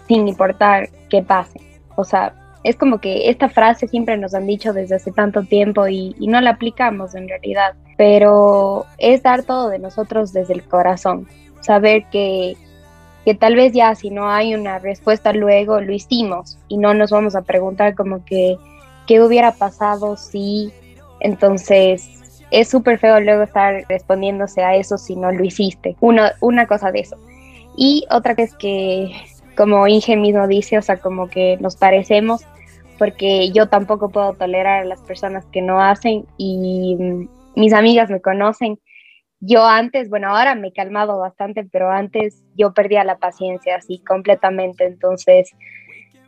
sin 0.06 0.28
importar 0.28 0.88
qué 1.08 1.22
pase. 1.22 1.60
O 1.96 2.04
sea, 2.04 2.34
es 2.62 2.76
como 2.76 3.00
que 3.00 3.30
esta 3.30 3.48
frase 3.48 3.88
siempre 3.88 4.16
nos 4.18 4.34
han 4.34 4.46
dicho 4.46 4.72
desde 4.72 4.96
hace 4.96 5.12
tanto 5.12 5.42
tiempo 5.44 5.88
y, 5.88 6.14
y, 6.18 6.26
no 6.26 6.40
la 6.40 6.50
aplicamos 6.50 7.14
en 7.14 7.28
realidad, 7.28 7.74
pero 7.96 8.84
es 8.98 9.22
dar 9.22 9.44
todo 9.44 9.70
de 9.70 9.78
nosotros 9.78 10.32
desde 10.32 10.54
el 10.54 10.64
corazón, 10.64 11.26
saber 11.60 12.04
que 12.10 12.56
que 13.24 13.34
tal 13.34 13.54
vez 13.54 13.72
ya 13.72 13.94
si 13.94 14.10
no 14.10 14.30
hay 14.30 14.54
una 14.54 14.78
respuesta 14.78 15.32
luego 15.32 15.80
lo 15.80 15.92
hicimos 15.92 16.58
y 16.68 16.78
no 16.78 16.94
nos 16.94 17.10
vamos 17.10 17.36
a 17.36 17.42
preguntar 17.42 17.94
como 17.94 18.24
que 18.24 18.56
qué 19.06 19.22
hubiera 19.22 19.52
pasado 19.52 20.16
si 20.16 20.72
entonces 21.20 22.20
es 22.50 22.68
súper 22.68 22.98
feo 22.98 23.20
luego 23.20 23.42
estar 23.42 23.84
respondiéndose 23.88 24.62
a 24.62 24.74
eso 24.74 24.98
si 24.98 25.16
no 25.16 25.30
lo 25.30 25.44
hiciste. 25.44 25.96
Una, 26.00 26.32
una 26.40 26.66
cosa 26.66 26.90
de 26.90 27.00
eso. 27.00 27.16
Y 27.76 28.04
otra 28.10 28.34
es 28.36 28.54
que, 28.54 29.12
como 29.56 29.86
Inge 29.86 30.16
mismo 30.16 30.46
dice, 30.48 30.78
o 30.78 30.82
sea, 30.82 30.98
como 30.98 31.28
que 31.28 31.56
nos 31.60 31.76
parecemos, 31.76 32.42
porque 32.98 33.50
yo 33.52 33.68
tampoco 33.68 34.10
puedo 34.10 34.34
tolerar 34.34 34.82
a 34.82 34.84
las 34.84 35.00
personas 35.00 35.44
que 35.46 35.62
no 35.62 35.80
hacen 35.80 36.26
y 36.36 36.96
mis 37.54 37.72
amigas 37.72 38.10
me 38.10 38.20
conocen. 38.20 38.78
Yo 39.40 39.64
antes, 39.64 40.10
bueno, 40.10 40.28
ahora 40.28 40.54
me 40.54 40.68
he 40.68 40.72
calmado 40.72 41.18
bastante, 41.18 41.64
pero 41.64 41.90
antes 41.90 42.42
yo 42.56 42.72
perdía 42.72 43.04
la 43.04 43.18
paciencia 43.18 43.76
así 43.76 43.98
completamente, 43.98 44.84
entonces 44.84 45.50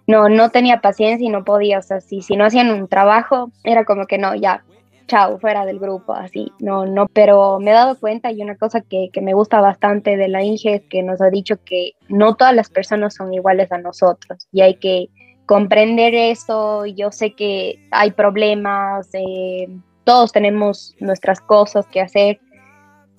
no, 0.07 0.28
no 0.28 0.50
tenía 0.50 0.81
paciencia 0.81 1.26
y 1.26 1.31
no 1.31 1.45
podía, 1.45 1.78
o 1.78 1.83
sea, 1.83 2.00
si, 2.00 2.23
si 2.23 2.37
no 2.37 2.45
hacían 2.45 2.71
un 2.71 2.88
trabajo, 2.88 3.50
era 3.64 3.85
como 3.85 4.07
que 4.07 4.19
no, 4.19 4.35
ya, 4.35 4.64
chao, 5.07 5.38
fuera 5.38 5.66
del 5.66 5.78
grupo, 5.78 6.14
así, 6.14 6.52
no, 6.59 6.87
no, 6.87 7.07
pero 7.12 7.59
me 7.61 7.71
he 7.71 7.75
dado 7.75 7.99
cuenta 7.99 8.33
y 8.33 8.40
una 8.42 8.57
cosa 8.57 8.81
que, 8.81 9.11
que 9.12 9.21
me 9.21 9.35
gusta 9.35 9.61
bastante 9.61 10.16
de 10.16 10.28
la 10.28 10.42
Inge 10.42 10.76
es 10.76 10.83
que 10.88 11.02
nos 11.02 11.21
ha 11.21 11.28
dicho 11.28 11.57
que 11.64 11.92
no 12.09 12.35
todas 12.35 12.54
las 12.54 12.71
personas 12.71 13.14
son 13.14 13.33
iguales 13.35 13.71
a 13.73 13.78
nosotros 13.78 14.49
y 14.52 14.62
hay 14.62 14.76
que 14.76 15.09
comprender 15.47 16.14
eso, 16.14 16.87
yo 16.87 17.12
sé 17.12 17.35
que 17.35 17.78
hay 17.90 18.12
problemas, 18.12 19.09
eh, 19.12 19.69
todos 20.04 20.33
tenemos 20.33 20.95
nuestras 20.99 21.40
cosas 21.40 21.87
que 21.87 22.00
hacer, 22.00 22.40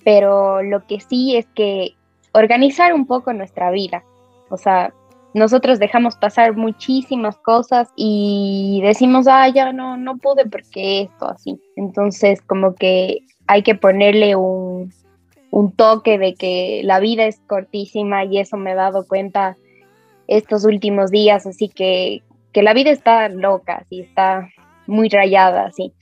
pero 0.04 0.62
lo 0.62 0.86
que 0.86 1.00
sí 1.00 1.36
es 1.36 1.46
que 1.54 1.94
organizar 2.32 2.92
un 2.92 3.06
poco 3.06 3.32
nuestra 3.32 3.70
vida, 3.70 4.04
o 4.50 4.56
sea, 4.56 4.92
nosotros 5.34 5.80
dejamos 5.80 6.14
pasar 6.14 6.56
muchísimas 6.56 7.36
cosas 7.38 7.88
y 7.96 8.80
decimos, 8.84 9.26
ah, 9.28 9.48
ya 9.48 9.72
no, 9.72 9.96
no 9.96 10.16
pude 10.18 10.46
porque 10.46 11.02
esto, 11.02 11.28
así. 11.28 11.60
Entonces, 11.74 12.40
como 12.42 12.76
que 12.76 13.18
hay 13.48 13.62
que 13.62 13.74
ponerle 13.74 14.36
un, 14.36 14.92
un 15.50 15.72
toque 15.72 16.18
de 16.18 16.34
que 16.34 16.82
la 16.84 17.00
vida 17.00 17.26
es 17.26 17.40
cortísima 17.48 18.24
y 18.24 18.38
eso 18.38 18.56
me 18.56 18.72
he 18.72 18.74
dado 18.74 19.06
cuenta 19.06 19.56
estos 20.28 20.64
últimos 20.64 21.10
días, 21.10 21.46
así 21.46 21.68
que, 21.68 22.22
que 22.52 22.62
la 22.62 22.72
vida 22.72 22.90
está 22.90 23.28
loca, 23.28 23.82
así 23.84 24.00
está 24.00 24.48
muy 24.86 25.08
rayada, 25.08 25.66
así. 25.66 25.92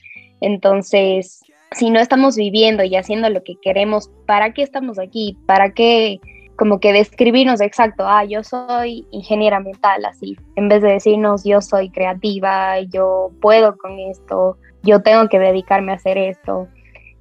Entonces, 0.41 1.42
si 1.75 1.89
no 1.89 1.99
estamos 1.99 2.35
viviendo 2.35 2.83
y 2.83 2.95
haciendo 2.95 3.29
lo 3.29 3.43
que 3.43 3.55
queremos, 3.61 4.09
¿para 4.25 4.53
qué 4.53 4.63
estamos 4.63 4.99
aquí? 4.99 5.37
¿Para 5.45 5.73
qué 5.73 6.19
como 6.55 6.79
que 6.79 6.93
describirnos 6.93 7.61
exacto, 7.61 8.05
ah, 8.07 8.23
yo 8.25 8.43
soy 8.43 9.07
ingeniera 9.11 9.59
mental, 9.59 10.05
así, 10.05 10.37
en 10.55 10.69
vez 10.69 10.81
de 10.81 10.93
decirnos 10.93 11.43
yo 11.43 11.61
soy 11.61 11.89
creativa, 11.89 12.79
yo 12.81 13.31
puedo 13.41 13.75
con 13.77 13.99
esto, 13.99 14.57
yo 14.83 15.01
tengo 15.01 15.27
que 15.29 15.39
dedicarme 15.39 15.91
a 15.91 15.95
hacer 15.95 16.17
esto. 16.17 16.67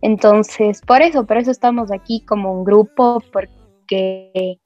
Entonces, 0.02 0.80
por 0.82 1.00
eso, 1.00 1.26
por 1.26 1.38
eso 1.38 1.50
estamos 1.50 1.92
aquí 1.92 2.24
como 2.26 2.52
un 2.52 2.64
grupo, 2.64 3.22
porque 3.32 4.58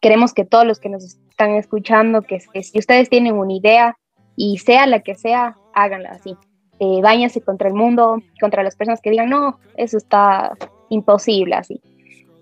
queremos 0.00 0.34
que 0.34 0.44
todos 0.44 0.66
los 0.66 0.78
que 0.78 0.90
nos 0.90 1.02
están 1.04 1.52
escuchando, 1.52 2.22
que, 2.22 2.40
si 2.40 2.78
ustedes 2.78 3.08
tienen 3.08 3.34
una 3.34 3.54
idea 3.54 3.96
y 4.36 4.58
sea 4.58 4.86
la 4.86 5.00
que 5.00 5.14
sea, 5.14 5.56
háganla 5.74 6.10
así. 6.10 6.36
Eh, 6.78 7.00
váyanse 7.02 7.40
contra 7.40 7.68
el 7.68 7.74
mundo, 7.74 8.22
contra 8.40 8.62
las 8.62 8.76
personas 8.76 9.00
que 9.00 9.10
digan, 9.10 9.30
no, 9.30 9.58
eso 9.76 9.96
está 9.96 10.52
imposible 10.90 11.54
así. 11.54 11.80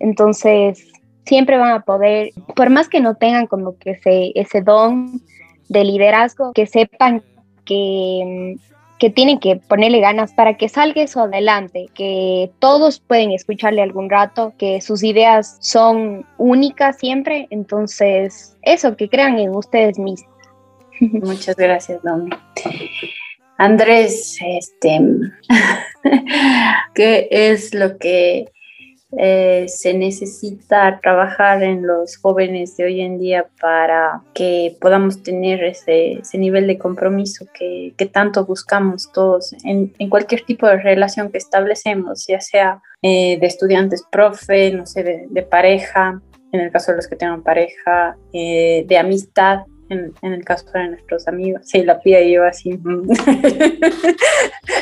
Entonces, 0.01 0.93
siempre 1.25 1.57
van 1.57 1.73
a 1.73 1.81
poder, 1.81 2.31
por 2.57 2.71
más 2.71 2.89
que 2.89 3.01
no 3.01 3.15
tengan 3.15 3.47
como 3.47 3.79
que 3.79 3.93
ese, 3.93 4.33
ese 4.35 4.61
don 4.61 5.21
de 5.69 5.85
liderazgo, 5.85 6.53
que 6.53 6.67
sepan 6.67 7.23
que, 7.65 8.57
que 8.99 9.11
tienen 9.11 9.39
que 9.39 9.57
ponerle 9.57 10.01
ganas 10.01 10.33
para 10.33 10.57
que 10.57 10.69
salga 10.69 11.03
eso 11.03 11.21
adelante, 11.21 11.87
que 11.95 12.51
todos 12.59 13.01
pueden 13.01 13.31
escucharle 13.31 13.83
algún 13.83 14.11
rato, 14.11 14.53
que 14.59 14.81
sus 14.81 15.03
ideas 15.03 15.57
son 15.61 16.27
únicas 16.39 16.99
siempre, 16.99 17.47
entonces 17.51 18.57
eso, 18.63 18.97
que 18.97 19.09
crean 19.09 19.39
en 19.39 19.55
ustedes 19.55 19.99
mismos. 19.99 20.33
Muchas 21.01 21.57
gracias, 21.57 22.03
Domi. 22.03 22.31
Andrés, 23.59 24.37
este, 24.45 25.01
¿qué 26.95 27.29
es 27.31 27.73
lo 27.75 27.99
que 27.99 28.47
eh, 29.17 29.67
se 29.69 29.95
necesita 29.95 30.99
trabajar 31.01 31.63
en 31.63 31.87
los 31.87 32.17
jóvenes 32.17 32.77
de 32.77 32.85
hoy 32.85 33.01
en 33.01 33.19
día 33.21 33.47
para 33.61 34.23
que 34.35 34.77
podamos 34.81 35.23
tener 35.23 35.63
ese, 35.63 36.21
nivel 36.35 36.67
de 36.67 36.79
compromiso 36.79 37.47
que, 37.55 37.95
tanto 38.13 38.45
buscamos 38.45 39.11
todos 39.13 39.55
en, 39.65 39.93
cualquier 40.09 40.43
tipo 40.43 40.67
de 40.67 40.79
relación 40.79 41.31
que 41.31 41.39
establecemos, 41.39 42.27
ya 42.27 42.41
sea 42.41 42.83
eh, 43.03 43.39
de 43.39 43.47
estudiantes, 43.47 44.05
profe, 44.11 44.73
no 44.73 44.85
sé, 44.85 45.27
de, 45.29 45.43
pareja, 45.43 46.21
en 46.53 46.61
el 46.61 46.73
caso 46.73 46.91
de 46.91 46.97
los 46.97 47.07
que 47.07 47.17
tengan 47.17 47.43
pareja, 47.43 48.17
eh, 48.33 48.85
de 48.87 48.99
amistad, 48.99 49.61
en, 49.89 50.15
el 50.23 50.45
caso 50.45 50.67
de 50.73 50.89
nuestros 50.89 51.29
amigos. 51.29 51.63
Sí, 51.65 51.83
la 51.83 52.01
pía 52.01 52.21
y 52.23 52.33
yo 52.33 52.45
así. 52.45 52.73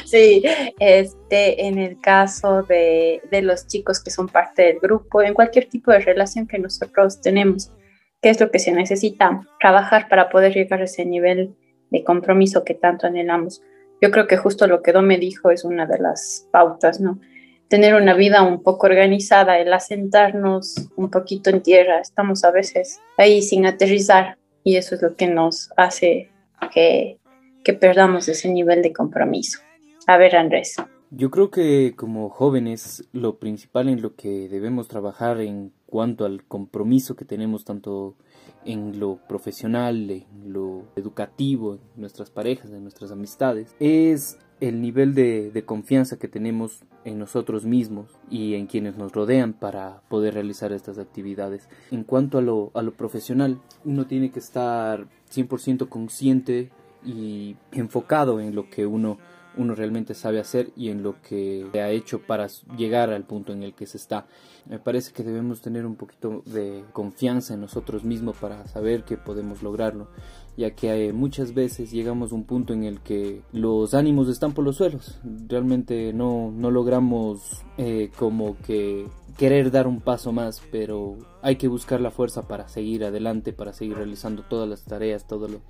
sí, 0.05 0.43
este, 0.79 1.67
en 1.67 1.79
el 1.79 2.01
caso 2.01 2.63
de, 2.63 3.23
de, 3.31 3.43
los 3.43 3.67
chicos 3.67 4.03
que 4.03 4.11
son 4.11 4.29
parte 4.29 4.63
del 4.63 4.79
grupo, 4.79 5.23
en 5.23 5.35
cualquier 5.35 5.69
tipo 5.69 5.91
de 5.91 6.01
relación 6.01 6.47
que 6.47 6.59
nosotros 6.59 7.21
tenemos, 7.21 7.73
¿qué 8.21 8.31
es 8.31 8.41
lo 8.41 8.51
que 8.51 8.59
se 8.59 8.73
necesita? 8.73 9.43
Trabajar 9.61 10.09
para 10.09 10.31
poder 10.31 10.55
llegar 10.55 10.81
a 10.81 10.85
ese 10.85 11.05
nivel 11.05 11.55
de 11.91 12.05
compromiso 12.05 12.65
que 12.65 12.75
tanto 12.75 13.07
anhelamos. 13.07 13.63
Yo 14.01 14.11
creo 14.11 14.27
que 14.27 14.37
justo 14.37 14.67
lo 14.67 14.83
que 14.83 14.93
me 15.01 15.19
dijo 15.19 15.51
es 15.51 15.65
una 15.65 15.87
de 15.87 15.99
las 15.99 16.49
pautas, 16.51 17.01
¿no? 17.01 17.21
Tener 17.69 17.95
una 17.95 18.15
vida 18.15 18.43
un 18.43 18.63
poco 18.63 18.87
organizada, 18.87 19.59
el 19.59 19.73
asentarnos 19.73 20.91
un 20.97 21.11
poquito 21.11 21.51
en 21.51 21.63
tierra. 21.63 22.01
Estamos 22.01 22.45
a 22.45 22.51
veces 22.51 23.01
ahí 23.17 23.43
sin 23.43 23.65
aterrizar 23.65 24.37
y 24.65 24.77
eso 24.77 24.95
es 24.95 25.03
lo 25.03 25.17
que 25.17 25.27
nos 25.27 25.71
hace 25.77 26.31
que, 26.73 27.19
que 27.65 27.73
perdamos 27.73 28.29
ese 28.29 28.49
nivel 28.49 28.83
de 28.83 28.93
compromiso. 28.93 29.59
A 30.07 30.17
ver, 30.17 30.37
Andrés. 30.37 30.77
Yo 31.11 31.31
creo 31.31 31.51
que 31.51 31.95
como 31.95 32.31
jóvenes 32.31 33.05
lo 33.13 33.39
principal 33.39 33.89
en 33.89 34.01
lo 34.01 34.15
que 34.15 34.49
debemos 34.49 34.89
trabajar 34.89 35.41
en 35.41 35.73
cuanto 35.85 36.25
al 36.25 36.45
compromiso 36.45 37.17
que 37.17 37.27
tenemos 37.27 37.67
tanto 37.67 38.17
en 38.65 38.99
lo 38.99 39.19
profesional, 39.29 40.11
en 40.11 40.53
lo 40.53 40.85
educativo, 40.97 41.75
en 41.75 41.81
nuestras 41.97 42.31
parejas, 42.31 42.71
en 42.71 42.83
nuestras 42.83 43.11
amistades, 43.11 43.75
es 43.79 44.39
el 44.61 44.81
nivel 44.81 45.15
de, 45.15 45.63
confianza 45.67 46.19
que 46.19 46.29
tenemos 46.29 46.83
en 47.05 47.19
nosotros 47.19 47.65
mismos 47.65 48.07
y 48.31 48.55
en 48.55 48.67
quienes 48.67 48.97
nos 48.97 49.13
rodean 49.13 49.53
para 49.53 50.03
poder 50.09 50.35
realizar 50.35 50.73
estas 50.73 50.99
actividades. 50.99 51.69
En 51.91 52.05
cuanto 52.05 52.39
a 52.39 52.43
lo, 52.43 52.71
a 52.75 52.83
lo 52.83 52.93
profesional, 52.93 53.61
uno 53.85 54.07
tiene 54.07 54.31
que 54.31 54.39
estar 54.39 55.07
100% 55.33 55.89
consciente 55.89 56.71
y 57.05 57.57
enfocado 57.73 58.41
en 58.41 58.55
lo 58.55 58.71
que 58.71 58.87
uno 58.87 59.19
uno 59.57 59.75
realmente 59.75 60.15
sabe 60.15 60.41
hacer 60.41 60.73
y 60.77 60.89
en 60.89 61.03
lo 61.03 61.21
que 61.21 61.69
ha 61.75 61.91
hecho 61.91 62.21
para 62.21 62.49
llegar 62.77 63.11
al 63.11 63.25
punto 63.25 63.53
en 63.53 63.63
el 63.63 63.75
que 63.75 63.87
se 63.87 63.97
está. 63.97 64.27
Me 64.67 64.79
parece 64.79 65.13
que 65.13 65.23
debemos 65.23 65.61
tener 65.61 65.85
un 65.85 65.97
poquito 65.97 66.43
de 66.47 66.85
confianza 66.93 67.55
en 67.55 67.61
nosotros 67.61 68.05
mismos 68.05 68.37
para 68.37 68.67
saber 68.67 69.05
que 69.05 69.17
podemos 69.17 69.63
lograrlo, 69.63 70.09
ya 70.57 70.73
que 70.73 71.09
eh, 71.09 71.13
muchas 71.13 71.55
veces 71.55 71.91
llegamos 71.91 72.33
a 72.33 72.35
un 72.35 72.45
punto 72.45 72.73
en 72.73 72.85
el 72.85 73.01
que 73.01 73.43
los 73.53 73.95
ánimos 73.95 74.29
están 74.29 74.53
por 74.53 74.65
los 74.65 74.77
suelos. 74.77 75.19
Realmente 75.49 76.13
no, 76.13 76.53
no 76.55 76.71
logramos 76.71 77.63
eh, 77.79 78.11
como 78.19 78.57
que 78.59 79.07
querer 79.37 79.71
dar 79.71 79.87
un 79.87 80.01
paso 80.01 80.33
más, 80.33 80.63
pero 80.71 81.17
hay 81.41 81.57
que 81.57 81.69
buscar 81.69 82.01
la 82.01 82.11
fuerza 82.11 82.47
para 82.47 82.69
seguir 82.69 83.05
adelante, 83.05 83.53
para 83.53 83.73
seguir 83.73 83.97
realizando 83.97 84.43
todas 84.43 84.69
las 84.69 84.85
tareas, 84.85 85.27
todo 85.27 85.49
lo, 85.49 85.61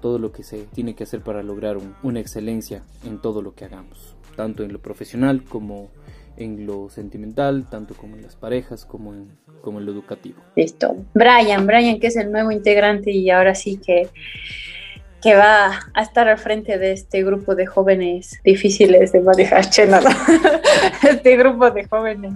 todo 0.00 0.18
lo 0.18 0.32
que 0.32 0.42
se 0.42 0.64
tiene 0.64 0.94
que 0.94 1.04
hacer 1.04 1.22
para 1.22 1.42
lograr 1.42 1.78
una 2.02 2.20
excelencia 2.20 2.84
en 3.04 3.20
todo 3.20 3.42
lo 3.42 3.54
que 3.54 3.64
hagamos, 3.64 4.14
tanto 4.36 4.62
en 4.62 4.72
lo 4.72 4.80
profesional 4.80 5.42
como 5.44 5.88
en 6.38 6.66
lo 6.66 6.88
sentimental, 6.88 7.66
tanto 7.68 7.94
como 7.94 8.16
en 8.16 8.22
las 8.22 8.36
parejas, 8.36 8.84
como 8.84 9.12
en, 9.12 9.36
como 9.60 9.80
en 9.80 9.86
lo 9.86 9.92
educativo. 9.92 10.40
Listo. 10.56 10.96
Brian, 11.14 11.66
Brian, 11.66 11.98
que 11.98 12.06
es 12.06 12.16
el 12.16 12.30
nuevo 12.30 12.50
integrante 12.52 13.10
y 13.10 13.30
ahora 13.30 13.54
sí 13.54 13.80
que, 13.84 14.08
que 15.20 15.34
va 15.34 15.80
a 15.92 16.02
estar 16.02 16.28
al 16.28 16.38
frente 16.38 16.78
de 16.78 16.92
este 16.92 17.22
grupo 17.24 17.54
de 17.54 17.66
jóvenes 17.66 18.40
difíciles 18.44 19.12
de 19.12 19.20
manejar, 19.20 19.64
este 21.02 21.36
grupo 21.36 21.70
de 21.70 21.84
jóvenes. 21.86 22.32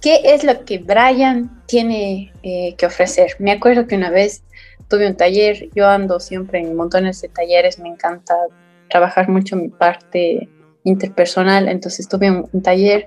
¿Qué 0.00 0.20
es 0.24 0.44
lo 0.44 0.64
que 0.64 0.78
Brian 0.78 1.62
tiene 1.66 2.32
eh, 2.42 2.74
que 2.76 2.86
ofrecer? 2.86 3.32
Me 3.38 3.52
acuerdo 3.52 3.86
que 3.86 3.96
una 3.96 4.10
vez 4.10 4.42
tuve 4.88 5.06
un 5.06 5.16
taller, 5.16 5.68
yo 5.74 5.88
ando 5.88 6.20
siempre 6.20 6.60
en 6.60 6.76
montones 6.76 7.20
de 7.22 7.28
talleres, 7.28 7.78
me 7.78 7.88
encanta 7.88 8.34
trabajar 8.88 9.28
mucho 9.28 9.56
mi 9.56 9.68
parte 9.68 10.48
interpersonal, 10.86 11.68
entonces 11.68 12.08
tuve 12.08 12.30
un, 12.30 12.62
taller 12.62 13.06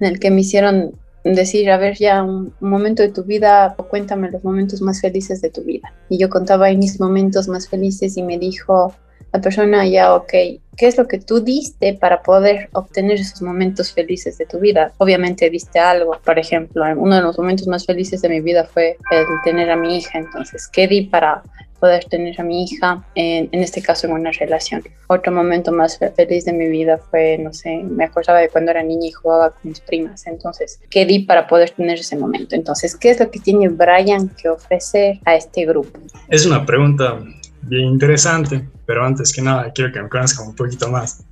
en 0.00 0.08
el 0.08 0.18
que 0.18 0.30
me 0.30 0.40
hicieron 0.40 0.98
decir, 1.22 1.70
a 1.70 1.76
ver, 1.76 1.96
ya 1.96 2.22
un, 2.22 2.54
momento 2.60 3.02
de 3.02 3.10
tu 3.10 3.24
vida, 3.24 3.76
cuéntame 3.90 4.30
los 4.30 4.42
momentos 4.42 4.80
más 4.80 5.00
felices 5.00 5.42
de 5.42 5.50
tu 5.50 5.62
vida. 5.62 5.92
Y 6.08 6.18
yo 6.18 6.30
contaba 6.30 6.66
ahí 6.66 6.76
mis 6.76 6.98
momentos 6.98 7.46
más 7.46 7.68
felices 7.68 8.16
y 8.16 8.22
me 8.22 8.38
dijo 8.38 8.94
la 9.32 9.40
persona, 9.40 9.86
ya, 9.86 10.14
ok, 10.14 10.32
¿qué 10.76 10.86
es 10.86 10.96
lo 10.96 11.06
que 11.06 11.18
tú 11.18 11.40
diste 11.40 11.92
para 11.92 12.22
poder 12.22 12.70
obtener 12.72 13.20
esos 13.20 13.42
momentos 13.42 13.92
felices 13.92 14.38
de 14.38 14.46
tu 14.46 14.58
vida? 14.58 14.92
Obviamente 14.96 15.50
diste 15.50 15.78
algo, 15.78 16.18
por 16.24 16.38
ejemplo, 16.38 16.82
uno 16.96 17.16
de 17.16 17.22
los 17.22 17.38
momentos 17.38 17.68
más 17.68 17.84
felices 17.84 18.22
de 18.22 18.30
mi 18.30 18.40
vida 18.40 18.64
fue 18.64 18.96
el 19.12 19.26
tener 19.44 19.70
a 19.70 19.76
mi 19.76 19.98
hija, 19.98 20.18
entonces, 20.18 20.68
¿qué 20.72 20.88
di 20.88 21.02
para 21.02 21.42
poder 21.80 22.04
tener 22.04 22.40
a 22.40 22.44
mi 22.44 22.64
hija, 22.64 23.04
en, 23.14 23.48
en, 23.50 23.62
este 23.62 23.82
caso 23.82 24.06
en 24.06 24.12
una 24.12 24.30
relación. 24.30 24.82
Otro 25.08 25.32
momento 25.32 25.72
más 25.72 25.98
feliz 25.98 26.44
de 26.44 26.52
mi 26.52 26.68
vida 26.68 26.98
fue, 27.10 27.38
no 27.38 27.52
sé, 27.52 27.82
me 27.82 28.04
acordaba 28.04 28.38
de 28.38 28.48
cuando 28.48 28.70
era 28.70 28.82
niña 28.82 29.08
y 29.08 29.12
jugaba 29.12 29.50
con 29.50 29.70
mis 29.70 29.80
primas. 29.80 30.26
Entonces, 30.26 30.78
¿qué 30.90 31.06
di 31.06 31.20
para 31.20 31.46
poder 31.46 31.70
tener 31.70 31.98
ese 31.98 32.16
momento? 32.16 32.54
Entonces, 32.54 32.94
¿qué 32.94 33.10
es 33.10 33.20
lo 33.20 33.30
que 33.30 33.40
tiene 33.40 33.68
Brian 33.68 34.28
que 34.28 34.48
ofrecer 34.48 35.18
a 35.24 35.34
este 35.34 35.64
grupo? 35.64 35.98
Es 36.28 36.46
una 36.46 36.64
pregunta 36.64 37.18
bien 37.62 37.86
interesante, 37.86 38.68
pero 38.86 39.04
antes 39.04 39.32
que 39.32 39.42
nada 39.42 39.72
quiero 39.74 39.92
que 39.92 40.02
me 40.02 40.08
conozcan 40.08 40.48
un 40.48 40.54
poquito 40.54 40.88
más. 40.88 41.24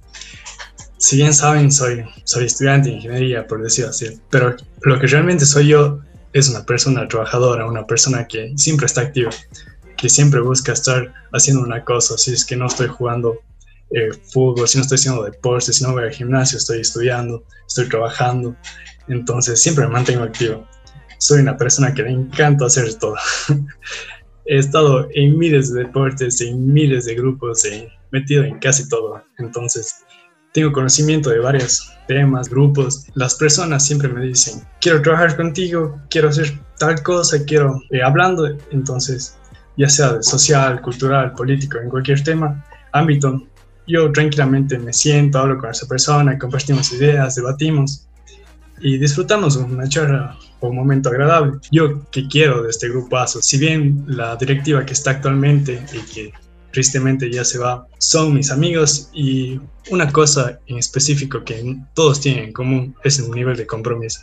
Si 0.96 1.16
bien 1.16 1.32
saben, 1.32 1.70
soy, 1.70 2.04
soy 2.24 2.46
estudiante 2.46 2.88
de 2.88 2.96
ingeniería, 2.96 3.46
por 3.46 3.62
decirlo 3.62 3.90
así, 3.90 4.20
pero 4.30 4.56
lo 4.82 4.98
que 4.98 5.06
realmente 5.06 5.44
soy 5.44 5.68
yo 5.68 6.00
es 6.32 6.48
una 6.48 6.64
persona 6.64 7.06
trabajadora, 7.06 7.66
una 7.66 7.86
persona 7.86 8.26
que 8.26 8.52
siempre 8.56 8.86
está 8.86 9.02
activa 9.02 9.30
que 9.98 10.08
siempre 10.08 10.40
busca 10.40 10.72
estar 10.72 11.12
haciendo 11.32 11.62
una 11.62 11.84
cosa. 11.84 12.16
Si 12.16 12.32
es 12.32 12.44
que 12.44 12.56
no 12.56 12.66
estoy 12.66 12.86
jugando 12.86 13.36
eh, 13.90 14.10
fútbol, 14.32 14.68
si 14.68 14.78
no 14.78 14.82
estoy 14.82 14.94
haciendo 14.96 15.24
deporte, 15.24 15.72
si 15.72 15.84
no 15.84 15.92
voy 15.92 16.04
al 16.04 16.12
gimnasio, 16.12 16.56
estoy 16.56 16.80
estudiando, 16.80 17.44
estoy 17.66 17.88
trabajando. 17.88 18.56
Entonces 19.08 19.60
siempre 19.60 19.86
me 19.86 19.92
mantengo 19.92 20.22
activo. 20.22 20.66
Soy 21.18 21.40
una 21.40 21.56
persona 21.56 21.92
que 21.92 22.04
le 22.04 22.10
encanta 22.10 22.66
hacer 22.66 22.94
todo. 22.94 23.16
He 24.46 24.56
estado 24.56 25.08
en 25.12 25.36
miles 25.36 25.74
de 25.74 25.82
deportes, 25.82 26.40
en 26.40 26.72
miles 26.72 27.04
de 27.04 27.16
grupos, 27.16 27.66
he 27.66 27.90
metido 28.12 28.44
en 28.44 28.58
casi 28.60 28.88
todo. 28.88 29.22
Entonces 29.38 29.96
tengo 30.54 30.72
conocimiento 30.72 31.28
de 31.28 31.40
varios 31.40 31.92
temas, 32.06 32.48
grupos. 32.48 33.04
Las 33.14 33.34
personas 33.34 33.84
siempre 33.84 34.08
me 34.08 34.24
dicen, 34.24 34.62
quiero 34.80 35.02
trabajar 35.02 35.36
contigo, 35.36 36.00
quiero 36.08 36.30
hacer 36.30 36.58
tal 36.78 37.02
cosa, 37.02 37.44
quiero, 37.44 37.78
eh, 37.90 38.02
hablando. 38.02 38.46
Entonces 38.70 39.37
ya 39.78 39.88
sea 39.88 40.14
de 40.14 40.22
social, 40.22 40.82
cultural, 40.82 41.32
político, 41.32 41.78
en 41.78 41.88
cualquier 41.88 42.22
tema, 42.22 42.64
ámbito, 42.92 43.46
yo 43.86 44.12
tranquilamente 44.12 44.78
me 44.78 44.92
siento, 44.92 45.38
hablo 45.38 45.56
con 45.56 45.70
esa 45.70 45.86
persona, 45.86 46.38
compartimos 46.38 46.92
ideas, 46.92 47.36
debatimos 47.36 48.06
y 48.80 48.98
disfrutamos 48.98 49.56
una 49.56 49.88
charla 49.88 50.36
o 50.60 50.68
un 50.68 50.76
momento 50.76 51.08
agradable. 51.08 51.58
Yo 51.70 52.08
que 52.10 52.26
quiero 52.28 52.62
de 52.62 52.70
este 52.70 52.88
grupazo, 52.88 53.40
si 53.40 53.56
bien 53.56 54.04
la 54.06 54.36
directiva 54.36 54.84
que 54.84 54.92
está 54.92 55.12
actualmente 55.12 55.82
y 55.92 56.12
que 56.12 56.32
tristemente 56.72 57.30
ya 57.30 57.44
se 57.44 57.58
va, 57.58 57.86
son 57.98 58.34
mis 58.34 58.50
amigos 58.50 59.10
y 59.14 59.58
una 59.90 60.12
cosa 60.12 60.58
en 60.66 60.78
específico 60.78 61.42
que 61.44 61.76
todos 61.94 62.20
tienen 62.20 62.44
en 62.44 62.52
común 62.52 62.94
es 63.04 63.18
el 63.18 63.30
nivel 63.30 63.56
de 63.56 63.66
compromiso. 63.66 64.20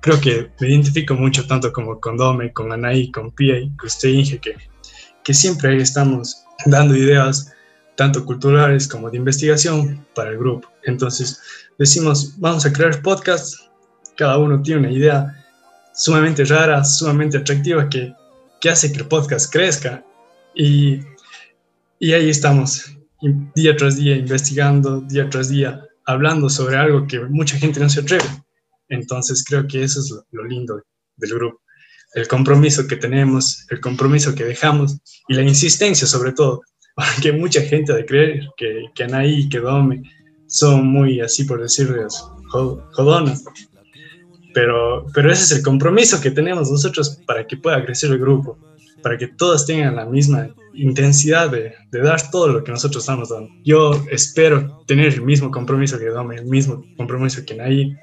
Creo 0.00 0.20
que 0.20 0.50
me 0.60 0.68
identifico 0.68 1.14
mucho 1.14 1.46
tanto 1.46 1.72
como 1.72 2.00
con 2.00 2.16
Dome, 2.16 2.52
con 2.52 2.72
Anaí, 2.72 3.10
con 3.10 3.30
Pia 3.32 3.58
y 3.58 3.70
con 3.76 3.86
usted 3.86 4.08
Inge, 4.08 4.38
que 4.38 4.56
que 5.24 5.34
siempre 5.34 5.76
estamos 5.80 6.44
dando 6.66 6.96
ideas 6.96 7.52
tanto 7.96 8.24
culturales 8.24 8.88
como 8.88 9.10
de 9.10 9.18
investigación 9.18 10.06
para 10.14 10.30
el 10.30 10.38
grupo. 10.38 10.70
Entonces 10.84 11.40
decimos, 11.78 12.38
vamos 12.38 12.64
a 12.64 12.72
crear 12.72 13.02
podcasts, 13.02 13.70
cada 14.16 14.38
uno 14.38 14.62
tiene 14.62 14.80
una 14.80 14.90
idea 14.90 15.46
sumamente 15.94 16.44
rara, 16.44 16.84
sumamente 16.84 17.38
atractiva 17.38 17.88
que, 17.88 18.14
que 18.60 18.70
hace 18.70 18.92
que 18.92 19.00
el 19.00 19.08
podcast 19.08 19.52
crezca 19.52 20.04
y, 20.54 21.00
y 21.98 22.12
ahí 22.12 22.30
estamos 22.30 22.96
día 23.54 23.76
tras 23.76 23.96
día 23.96 24.16
investigando, 24.16 25.02
día 25.02 25.28
tras 25.28 25.50
día 25.50 25.86
hablando 26.06 26.48
sobre 26.48 26.76
algo 26.76 27.06
que 27.06 27.20
mucha 27.20 27.58
gente 27.58 27.80
no 27.80 27.88
se 27.88 28.00
atreve. 28.00 28.24
Entonces 28.88 29.44
creo 29.46 29.66
que 29.66 29.84
eso 29.84 30.00
es 30.00 30.10
lo 30.32 30.44
lindo 30.44 30.82
del 31.16 31.34
grupo 31.34 31.60
el 32.14 32.28
compromiso 32.28 32.86
que 32.86 32.96
tenemos, 32.96 33.66
el 33.70 33.80
compromiso 33.80 34.34
que 34.34 34.44
dejamos 34.44 34.98
y 35.28 35.34
la 35.34 35.42
insistencia 35.42 36.06
sobre 36.06 36.32
todo, 36.32 36.62
porque 36.94 37.32
mucha 37.32 37.62
gente 37.62 37.92
de 37.92 38.04
creer 38.04 38.48
que, 38.56 38.84
que 38.94 39.04
Anaí 39.04 39.40
y 39.40 39.48
que 39.48 39.60
Dome 39.60 40.02
son 40.46 40.86
muy 40.86 41.20
así 41.20 41.44
por 41.44 41.62
decirles 41.62 42.24
jodonas, 42.48 43.44
pero, 44.52 45.06
pero 45.14 45.30
ese 45.30 45.44
es 45.44 45.52
el 45.52 45.62
compromiso 45.62 46.20
que 46.20 46.32
tenemos 46.32 46.70
nosotros 46.70 47.20
para 47.26 47.46
que 47.46 47.56
pueda 47.56 47.84
crecer 47.84 48.10
el 48.10 48.18
grupo, 48.18 48.58
para 49.00 49.16
que 49.16 49.28
todos 49.28 49.64
tengan 49.64 49.94
la 49.94 50.04
misma 50.04 50.48
intensidad 50.74 51.50
de, 51.50 51.74
de, 51.92 52.00
dar 52.00 52.30
todo 52.30 52.48
lo 52.48 52.64
que 52.64 52.72
nosotros 52.72 53.04
estamos 53.04 53.28
dando. 53.28 53.50
Yo 53.64 53.92
espero 54.10 54.82
tener 54.86 55.14
el 55.14 55.22
mismo 55.22 55.52
compromiso 55.52 55.98
que 55.98 56.06
Dome, 56.06 56.36
el 56.36 56.46
mismo 56.46 56.84
compromiso 56.96 57.44
que 57.46 57.54
Anaí, 57.54 57.96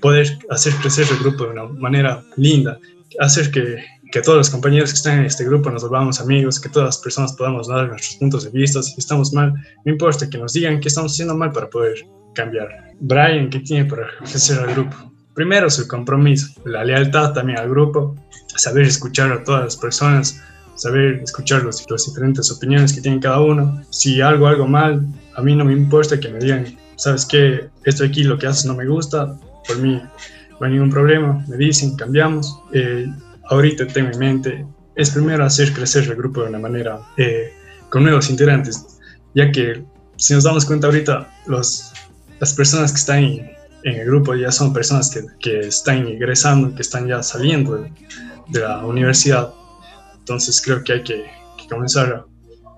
poder 0.00 0.38
hacer 0.50 0.74
crecer 0.74 1.06
el 1.10 1.18
grupo 1.18 1.44
de 1.44 1.50
una 1.52 1.64
manera 1.64 2.22
linda, 2.36 2.78
hacer 3.20 3.50
que, 3.50 3.84
que, 4.10 4.22
todos 4.22 4.38
los 4.38 4.50
compañeros 4.50 4.90
que 4.90 4.96
están 4.96 5.18
en 5.20 5.26
este 5.26 5.44
grupo 5.44 5.70
nos 5.70 5.82
volvamos 5.82 6.20
amigos, 6.20 6.60
que 6.60 6.68
todas 6.68 6.86
las 6.86 6.98
personas 6.98 7.32
podamos 7.34 7.68
dar 7.68 7.88
nuestros 7.88 8.16
puntos 8.16 8.44
de 8.44 8.50
vista. 8.50 8.82
Si 8.82 8.94
estamos 8.98 9.32
mal, 9.32 9.52
no 9.84 9.92
importa 9.92 10.28
que 10.28 10.38
nos 10.38 10.52
digan 10.52 10.80
que 10.80 10.88
estamos 10.88 11.12
haciendo 11.12 11.34
mal 11.36 11.52
para 11.52 11.68
poder 11.68 12.06
cambiar. 12.34 12.92
Brian, 13.00 13.50
¿qué 13.50 13.60
tiene 13.60 13.84
para 13.84 14.06
ofrecer 14.22 14.58
al 14.58 14.74
grupo? 14.74 15.12
Primero, 15.34 15.68
su 15.68 15.88
compromiso, 15.88 16.48
la 16.64 16.84
lealtad 16.84 17.32
también 17.32 17.58
al 17.58 17.68
grupo, 17.68 18.16
saber 18.56 18.84
escuchar 18.84 19.32
a 19.32 19.42
todas 19.42 19.64
las 19.64 19.76
personas, 19.76 20.40
saber 20.76 21.20
escuchar 21.22 21.64
las 21.64 21.84
diferentes 21.86 22.50
opiniones 22.50 22.92
que 22.92 23.00
tienen 23.00 23.20
cada 23.20 23.40
uno. 23.40 23.82
Si 23.90 24.20
algo, 24.20 24.46
algo 24.46 24.66
mal, 24.66 25.04
a 25.34 25.42
mí 25.42 25.54
no 25.56 25.64
me 25.64 25.72
importa 25.72 26.18
que 26.18 26.28
me 26.28 26.38
digan, 26.38 26.76
sabes 26.96 27.26
qué, 27.26 27.68
esto 27.84 28.04
aquí 28.04 28.22
lo 28.22 28.38
que 28.38 28.46
haces 28.46 28.64
no 28.64 28.74
me 28.74 28.86
gusta, 28.86 29.36
por 29.66 29.78
mí 29.78 30.00
no 30.60 30.66
hay 30.66 30.72
ningún 30.72 30.90
problema, 30.90 31.44
me 31.48 31.56
dicen, 31.56 31.96
cambiamos. 31.96 32.60
Eh, 32.72 33.06
ahorita 33.50 33.86
tengo 33.86 34.10
en 34.10 34.18
mente, 34.18 34.66
es 34.94 35.10
primero 35.10 35.44
hacer 35.44 35.72
crecer 35.72 36.04
el 36.04 36.16
grupo 36.16 36.42
de 36.42 36.48
una 36.48 36.58
manera 36.58 37.00
eh, 37.16 37.52
con 37.90 38.04
nuevos 38.04 38.30
integrantes, 38.30 38.98
ya 39.34 39.50
que 39.50 39.84
si 40.16 40.34
nos 40.34 40.44
damos 40.44 40.64
cuenta 40.64 40.86
ahorita, 40.86 41.28
los, 41.46 41.92
las 42.40 42.54
personas 42.54 42.92
que 42.92 42.98
están 42.98 43.24
en, 43.24 43.50
el 43.82 44.06
grupo 44.06 44.34
ya 44.34 44.50
son 44.50 44.72
personas 44.72 45.10
que, 45.10 45.26
que, 45.40 45.68
están 45.68 46.08
ingresando, 46.08 46.74
que 46.74 46.82
están 46.82 47.06
ya 47.06 47.22
saliendo 47.22 47.76
de, 47.76 47.92
de, 48.48 48.60
la 48.60 48.84
universidad. 48.84 49.52
Entonces 50.18 50.62
creo 50.62 50.82
que 50.82 50.94
hay 50.94 51.02
que, 51.02 51.24
que 51.58 51.68
comenzar 51.68 52.24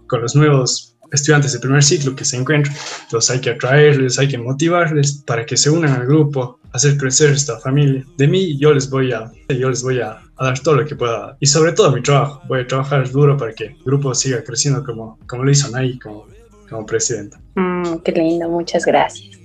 con 0.08 0.22
los 0.22 0.34
nuevos 0.34 0.96
estudiantes 1.12 1.52
de 1.52 1.60
primer 1.60 1.84
ciclo 1.84 2.16
que 2.16 2.24
se 2.24 2.36
encuentran, 2.36 2.74
los 3.12 3.30
hay 3.30 3.40
que 3.40 3.50
atraerles, 3.50 4.18
hay 4.18 4.28
que 4.28 4.38
motivarles 4.38 5.22
para 5.24 5.46
que 5.46 5.56
se 5.56 5.70
unan 5.70 5.92
al 5.92 6.06
grupo, 6.06 6.58
hacer 6.76 6.96
crecer 6.96 7.30
esta 7.32 7.58
familia. 7.58 8.04
De 8.16 8.28
mí 8.28 8.58
yo 8.58 8.72
les 8.72 8.88
voy 8.88 9.12
a, 9.12 9.30
yo 9.48 9.68
les 9.68 9.82
voy 9.82 10.00
a, 10.00 10.22
dar 10.38 10.58
todo 10.60 10.74
lo 10.74 10.84
que 10.84 10.94
pueda 10.94 11.36
y 11.40 11.46
sobre 11.46 11.72
todo 11.72 11.90
mi 11.92 12.02
trabajo. 12.02 12.42
Voy 12.46 12.60
a 12.60 12.66
trabajar 12.66 13.10
duro 13.10 13.36
para 13.36 13.52
que 13.52 13.64
el 13.64 13.76
grupo 13.84 14.14
siga 14.14 14.44
creciendo 14.44 14.84
como, 14.84 15.18
como 15.26 15.44
lo 15.44 15.50
hizo 15.50 15.70
Nay 15.70 15.98
como, 15.98 16.26
como 16.68 16.84
presidenta. 16.84 17.40
Mm, 17.54 17.98
qué 18.04 18.12
lindo, 18.12 18.48
muchas 18.48 18.84
gracias. 18.84 19.38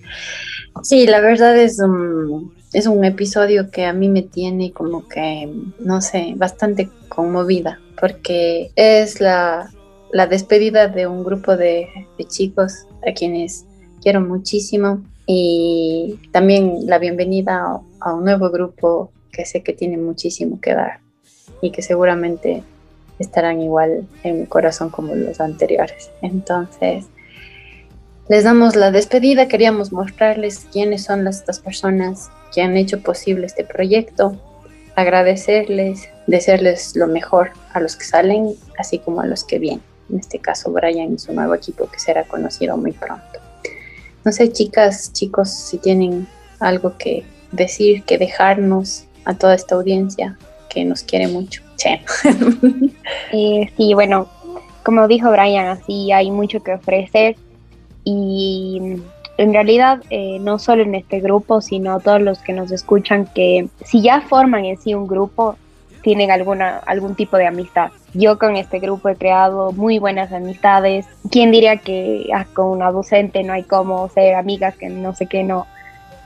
Sí, 0.84 1.08
la 1.08 1.22
verdad 1.22 1.58
es 1.58 1.80
un, 1.80 2.54
es 2.74 2.88
un 2.88 3.04
episodio 3.06 3.72
que 3.72 3.86
a 3.86 3.94
mí 3.94 4.10
me 4.10 4.22
tiene 4.22 4.72
como 4.72 5.08
que, 5.08 5.50
no 5.80 6.02
sé, 6.02 6.34
bastante 6.36 6.90
conmovida 7.10 7.80
porque 8.02 8.72
es 8.76 9.22
la, 9.22 9.72
la 10.12 10.28
despedida 10.28 10.88
de 10.88 11.08
un 11.08 11.24
grupo 11.24 11.56
de, 11.56 11.88
chicos 12.28 12.88
a 13.08 13.14
quienes 13.14 13.66
quiero 14.02 14.20
muchísimo 14.20 15.02
y 15.26 16.20
también 16.32 16.88
la 16.88 16.98
bienvenida 16.98 17.82
a, 18.00 18.14
un 18.14 18.26
nuevo 18.26 18.50
grupo 18.50 19.12
que 19.32 19.46
sé 19.46 19.64
que 19.64 19.74
tiene 19.74 19.98
muchísimo 19.98 20.60
que 20.60 20.74
dar 20.74 21.00
y 21.62 21.72
que 21.72 21.82
seguramente 21.82 22.64
estarán 23.20 23.62
igual 23.62 24.08
en 24.24 24.42
mi 24.42 24.46
corazón 24.48 24.90
como 24.90 25.16
los 25.16 25.40
anteriores. 25.40 26.10
Entonces, 26.22 27.06
les 28.30 28.44
damos 28.44 28.76
la 28.76 28.92
despedida, 28.92 29.48
queríamos 29.48 29.92
mostrarles 29.92 30.66
quiénes 30.72 31.04
son 31.04 31.24
las, 31.24 31.40
estas 31.40 31.60
personas 31.60 32.30
que 32.54 32.62
han 32.62 32.76
hecho 32.78 33.02
posible 33.02 33.46
este 33.46 33.64
proyecto, 33.64 34.36
agradecerles, 34.96 36.10
desearles 36.28 36.96
lo 36.96 37.08
mejor 37.08 37.52
a 37.74 37.80
los 37.80 37.96
que 37.96 38.06
salen, 38.06 38.56
así 38.78 39.00
como 39.00 39.22
a 39.22 39.26
los 39.26 39.44
que 39.44 39.60
vienen 39.60 39.92
en 40.12 40.20
este 40.20 40.40
caso 40.40 40.72
Brian 40.72 41.14
y 41.14 41.20
su 41.20 41.34
nuevo 41.34 41.56
equipo 41.56 41.90
que 41.90 42.00
será 42.00 42.24
conocido 42.26 42.78
muy 42.78 42.92
pronto. 42.92 43.40
No 44.24 44.32
sé, 44.32 44.52
chicas, 44.52 45.12
chicos, 45.14 45.50
si 45.50 45.78
tienen 45.78 46.28
algo 46.60 46.98
que 46.98 47.24
decir, 47.52 48.04
que 48.04 48.18
dejarnos 48.18 49.06
a 49.26 49.34
toda 49.34 49.56
esta 49.56 49.76
audiencia 49.76 50.38
que 50.70 50.86
nos 50.86 51.04
quiere 51.04 51.28
mucho. 51.28 51.62
Eh, 53.34 53.72
sí, 53.78 53.94
bueno, 53.94 54.28
como 54.84 55.08
dijo 55.08 55.32
Brian, 55.32 55.68
así 55.68 56.12
hay 56.12 56.30
mucho 56.30 56.62
que 56.62 56.74
ofrecer 56.74 57.38
y 58.04 58.98
en 59.38 59.54
realidad 59.54 60.04
eh, 60.10 60.38
no 60.42 60.60
solo 60.60 60.84
en 60.84 60.96
este 60.96 61.22
grupo, 61.22 61.62
sino 61.62 62.00
todos 62.00 62.22
los 62.22 62.40
que 62.40 62.54
nos 62.54 62.72
escuchan, 62.72 63.28
que 63.34 63.70
si 63.86 64.02
ya 64.02 64.22
forman 64.22 64.66
en 64.66 64.78
sí 64.78 64.94
un 64.94 65.08
grupo, 65.08 65.56
tienen 66.02 66.32
alguna, 66.32 66.78
algún 66.86 67.16
tipo 67.16 67.38
de 67.38 67.48
amistad. 67.48 67.92
Yo 68.14 68.38
con 68.38 68.56
este 68.56 68.80
grupo 68.80 69.10
he 69.10 69.16
creado 69.16 69.72
muy 69.72 70.00
buenas 70.00 70.32
amistades. 70.32 71.06
¿Quién 71.30 71.52
diría 71.52 71.78
que 71.78 72.28
ah, 72.34 72.46
con 72.54 72.68
una 72.68 72.92
docente 72.92 73.44
no 73.44 73.54
hay 73.54 73.64
como 73.64 74.10
ser 74.10 74.36
amigas, 74.36 74.76
que 74.76 74.90
no 74.90 75.14
sé 75.16 75.28
qué, 75.28 75.44
no? 75.44 75.68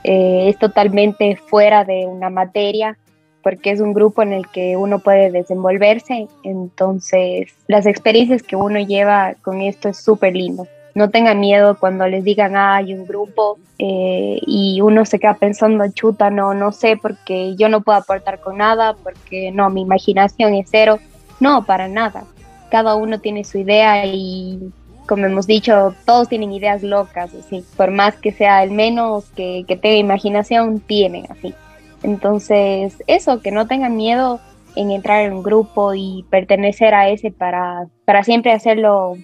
Eh, 0.04 0.48
es 0.48 0.58
totalmente 0.58 1.36
fuera 1.36 1.84
de 1.84 2.06
una 2.06 2.30
materia 2.30 2.96
porque 3.42 3.70
es 3.70 3.80
un 3.80 3.92
grupo 3.92 4.22
en 4.22 4.32
el 4.32 4.48
que 4.48 4.76
uno 4.76 4.98
puede 4.98 5.30
desenvolverse. 5.30 6.26
Entonces, 6.42 7.52
las 7.68 7.86
experiencias 7.86 8.42
que 8.42 8.56
uno 8.56 8.80
lleva 8.80 9.34
con 9.42 9.60
esto 9.60 9.88
es 9.88 9.98
súper 9.98 10.34
lindo 10.34 10.66
no 10.96 11.10
tengan 11.10 11.40
miedo 11.40 11.76
cuando 11.78 12.08
les 12.08 12.24
digan, 12.24 12.56
hay 12.56 12.94
un 12.94 13.06
grupo 13.06 13.58
eh, 13.78 14.40
y 14.46 14.80
uno 14.80 15.04
se 15.04 15.18
queda 15.18 15.34
pensando, 15.34 15.86
chuta, 15.92 16.30
no, 16.30 16.54
no 16.54 16.72
sé, 16.72 16.96
porque 16.96 17.54
yo 17.54 17.68
no 17.68 17.82
puedo 17.82 17.98
aportar 17.98 18.40
con 18.40 18.56
nada, 18.56 18.96
porque 19.02 19.52
no, 19.52 19.68
mi 19.68 19.82
imaginación 19.82 20.54
es 20.54 20.68
cero. 20.70 20.98
No, 21.38 21.66
para 21.66 21.86
nada. 21.86 22.24
Cada 22.70 22.94
uno 22.94 23.20
tiene 23.20 23.44
su 23.44 23.58
idea 23.58 24.06
y, 24.06 24.72
como 25.06 25.26
hemos 25.26 25.46
dicho, 25.46 25.94
todos 26.06 26.30
tienen 26.30 26.50
ideas 26.50 26.82
locas, 26.82 27.30
así. 27.34 27.62
Por 27.76 27.90
más 27.90 28.16
que 28.16 28.32
sea 28.32 28.62
el 28.62 28.70
menos 28.70 29.26
que, 29.36 29.66
que 29.68 29.76
tenga 29.76 29.96
imaginación, 29.96 30.80
tienen 30.80 31.26
así. 31.30 31.52
Entonces, 32.04 33.02
eso, 33.06 33.42
que 33.42 33.50
no 33.50 33.66
tengan 33.66 33.96
miedo 33.96 34.40
en 34.76 34.90
entrar 34.90 35.26
en 35.26 35.34
un 35.34 35.42
grupo 35.42 35.92
y 35.94 36.24
pertenecer 36.30 36.94
a 36.94 37.10
ese 37.10 37.30
para, 37.30 37.86
para 38.06 38.24
siempre 38.24 38.52
hacerlo 38.52 39.18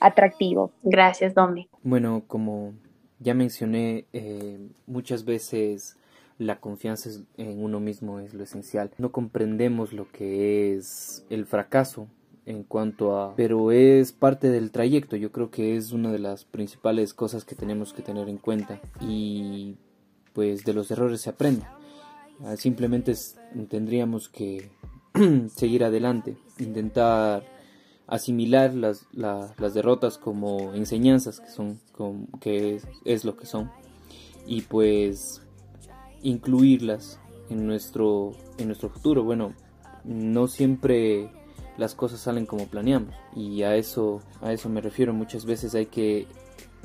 atractivo. 0.00 0.72
Gracias, 0.82 1.34
Domi. 1.34 1.68
Bueno, 1.82 2.24
como 2.26 2.74
ya 3.18 3.34
mencioné, 3.34 4.06
eh, 4.12 4.58
muchas 4.86 5.24
veces 5.24 5.96
la 6.38 6.60
confianza 6.60 7.10
en 7.36 7.62
uno 7.62 7.80
mismo 7.80 8.20
es 8.20 8.34
lo 8.34 8.42
esencial. 8.42 8.90
No 8.98 9.12
comprendemos 9.12 9.92
lo 9.92 10.10
que 10.10 10.74
es 10.74 11.24
el 11.30 11.46
fracaso 11.46 12.08
en 12.44 12.62
cuanto 12.62 13.18
a... 13.18 13.34
pero 13.34 13.72
es 13.72 14.12
parte 14.12 14.50
del 14.50 14.70
trayecto, 14.70 15.16
yo 15.16 15.32
creo 15.32 15.50
que 15.50 15.76
es 15.76 15.90
una 15.90 16.12
de 16.12 16.20
las 16.20 16.44
principales 16.44 17.12
cosas 17.12 17.44
que 17.44 17.56
tenemos 17.56 17.92
que 17.92 18.02
tener 18.02 18.28
en 18.28 18.38
cuenta 18.38 18.80
y 19.00 19.74
pues 20.32 20.64
de 20.64 20.72
los 20.72 20.90
errores 20.90 21.22
se 21.22 21.30
aprende. 21.30 21.66
Ah, 22.44 22.56
simplemente 22.56 23.14
tendríamos 23.68 24.28
que 24.28 24.70
seguir 25.48 25.82
adelante, 25.82 26.36
intentar 26.58 27.42
asimilar 28.06 28.74
las, 28.74 29.06
las 29.12 29.74
derrotas 29.74 30.18
como 30.18 30.74
enseñanzas 30.74 31.40
que 31.40 31.50
son 31.50 31.80
que 32.40 32.80
es, 33.04 33.24
lo 33.24 33.36
que 33.36 33.46
son. 33.46 33.70
Y 34.46 34.62
pues 34.62 35.42
incluirlas 36.22 37.20
en 37.50 37.66
nuestro 37.66 38.32
en 38.58 38.68
nuestro 38.68 38.90
futuro. 38.90 39.24
Bueno 39.24 39.54
no 40.04 40.46
siempre 40.46 41.30
las 41.76 41.94
cosas 41.94 42.20
salen 42.20 42.46
como 42.46 42.66
planeamos. 42.66 43.14
Y 43.34 43.62
a 43.62 43.74
eso 43.76 44.20
a 44.40 44.52
eso 44.52 44.68
me 44.68 44.80
refiero. 44.80 45.12
Muchas 45.12 45.44
veces 45.44 45.74
hay 45.74 45.86
que 45.86 46.26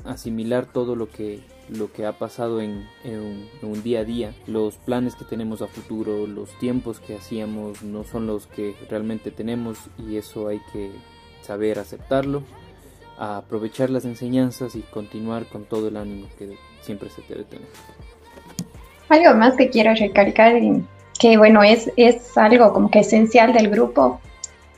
asimilar 0.04 0.72
todo 0.72 0.96
lo 0.96 1.08
que 1.08 1.40
lo 1.68 1.92
que 1.92 2.04
ha 2.04 2.18
pasado 2.18 2.60
en, 2.60 2.88
en, 3.04 3.48
un, 3.62 3.82
día 3.84 4.00
a 4.00 4.04
día. 4.04 4.34
Los 4.46 4.76
planes 4.76 5.14
que 5.14 5.24
tenemos 5.24 5.62
a 5.62 5.68
futuro 5.68 6.26
los 6.26 6.50
tiempos 6.58 6.98
que 6.98 7.14
hacíamos 7.14 7.82
no 7.82 8.02
son 8.02 8.26
los 8.26 8.48
que 8.48 8.74
realmente 8.90 9.30
tenemos. 9.30 9.78
Y 9.98 10.16
eso 10.16 10.48
hay 10.48 10.60
que 10.72 10.90
saber 11.42 11.78
aceptarlo, 11.78 12.42
aprovechar 13.18 13.90
las 13.90 14.04
enseñanzas 14.04 14.74
y 14.74 14.80
continuar 14.80 15.46
con 15.46 15.64
todo 15.64 15.88
el 15.88 15.96
ánimo 15.96 16.26
que 16.38 16.56
siempre 16.80 17.10
se 17.10 17.22
debe 17.28 17.44
tener. 17.44 17.68
Algo 19.08 19.34
más 19.34 19.56
que 19.56 19.68
quiero 19.68 19.94
recalcar, 19.94 20.54
que 21.18 21.36
bueno, 21.36 21.62
es, 21.62 21.90
es 21.96 22.36
algo 22.36 22.72
como 22.72 22.90
que 22.90 23.00
esencial 23.00 23.52
del 23.52 23.68
grupo, 23.68 24.20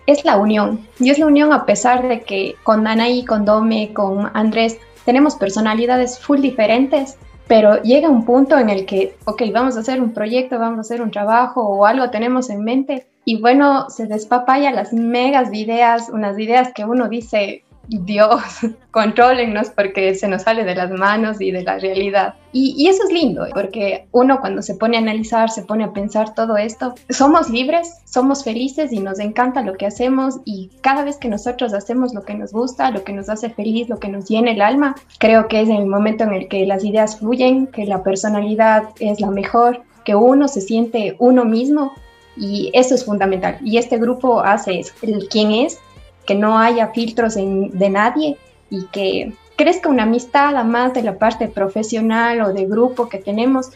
es 0.06 0.24
la 0.24 0.36
unión. 0.36 0.86
Y 0.98 1.10
es 1.10 1.18
la 1.18 1.26
unión 1.26 1.52
a 1.52 1.64
pesar 1.64 2.06
de 2.08 2.22
que 2.22 2.56
con 2.62 2.86
Anaí, 2.86 3.24
con 3.24 3.44
Dome, 3.44 3.92
con 3.94 4.30
Andrés, 4.34 4.78
tenemos 5.04 5.36
personalidades 5.36 6.18
full 6.18 6.40
diferentes, 6.40 7.16
pero 7.46 7.80
llega 7.82 8.08
un 8.08 8.24
punto 8.24 8.58
en 8.58 8.70
el 8.70 8.86
que, 8.86 9.16
ok, 9.26 9.42
vamos 9.52 9.76
a 9.76 9.80
hacer 9.80 10.00
un 10.00 10.12
proyecto, 10.12 10.58
vamos 10.58 10.78
a 10.78 10.80
hacer 10.80 11.02
un 11.02 11.10
trabajo 11.10 11.62
o 11.62 11.86
algo 11.86 12.10
tenemos 12.10 12.50
en 12.50 12.64
mente 12.64 13.06
y 13.24 13.40
bueno, 13.40 13.88
se 13.90 14.06
despapaya 14.06 14.70
las 14.70 14.92
megas 14.92 15.52
ideas, 15.52 16.08
unas 16.12 16.38
ideas 16.38 16.72
que 16.74 16.84
uno 16.84 17.08
dice, 17.08 17.64
Dios, 17.88 18.42
contrólennos 18.90 19.70
porque 19.70 20.14
se 20.14 20.28
nos 20.28 20.42
sale 20.42 20.64
de 20.64 20.74
las 20.74 20.90
manos 20.90 21.40
y 21.40 21.50
de 21.50 21.62
la 21.62 21.78
realidad. 21.78 22.34
Y, 22.52 22.86
eso 22.88 23.02
es 23.04 23.12
lindo, 23.12 23.46
porque 23.52 24.06
uno 24.12 24.40
cuando 24.40 24.62
se 24.62 24.74
pone 24.74 24.96
a 24.96 25.00
analizar, 25.00 25.50
se 25.50 25.62
pone 25.62 25.84
a 25.84 25.92
pensar 25.92 26.34
todo 26.34 26.56
esto, 26.56 26.94
somos 27.10 27.50
libres, 27.50 27.96
somos 28.04 28.44
felices 28.44 28.92
y 28.92 29.00
nos 29.00 29.18
encanta 29.18 29.62
lo 29.62 29.74
que 29.74 29.86
hacemos 29.86 30.36
y 30.44 30.70
cada 30.80 31.02
vez 31.02 31.16
que 31.16 31.28
nosotros 31.28 31.74
hacemos 31.74 32.14
lo 32.14 32.22
que 32.22 32.34
nos 32.34 32.52
gusta, 32.52 32.92
lo 32.92 33.02
que 33.02 33.12
nos 33.12 33.28
hace 33.28 33.50
feliz, 33.50 33.88
lo 33.88 33.98
que 33.98 34.08
nos 34.08 34.28
llena 34.28 34.52
el 34.52 34.62
alma, 34.62 34.94
creo 35.18 35.48
que 35.48 35.62
es 35.62 35.68
el 35.68 35.86
momento 35.86 36.24
en 36.24 36.34
el 36.34 36.48
que 36.48 36.64
las 36.64 36.84
ideas 36.84 37.18
fluyen, 37.18 37.66
que 37.66 37.86
la 37.86 38.04
personalidad 38.04 38.84
es 39.00 39.20
la 39.20 39.30
mejor, 39.30 39.82
que 40.04 40.14
uno 40.14 40.46
se 40.46 40.60
siente 40.60 41.16
uno 41.18 41.44
mismo 41.44 41.92
y 42.36 42.70
eso 42.74 42.94
es 42.94 43.04
fundamental. 43.04 43.58
Y 43.64 43.78
este 43.78 43.98
grupo 43.98 44.40
hace 44.40 44.80
eso, 44.80 44.92
el 45.02 45.28
quién 45.28 45.52
es, 45.52 45.78
que 46.26 46.34
no 46.34 46.58
haya 46.58 46.88
filtros 46.88 47.34
de 47.34 47.90
nadie 47.90 48.36
y 48.70 48.86
que 48.86 49.32
crezca 49.56 49.88
una 49.88 50.04
amistad, 50.04 50.56
además 50.56 50.94
de 50.94 51.02
la 51.02 51.18
parte 51.18 51.48
profesional 51.48 52.40
o 52.40 52.52
de 52.52 52.66
grupo 52.66 53.08
que 53.08 53.18
tenemos, 53.18 53.70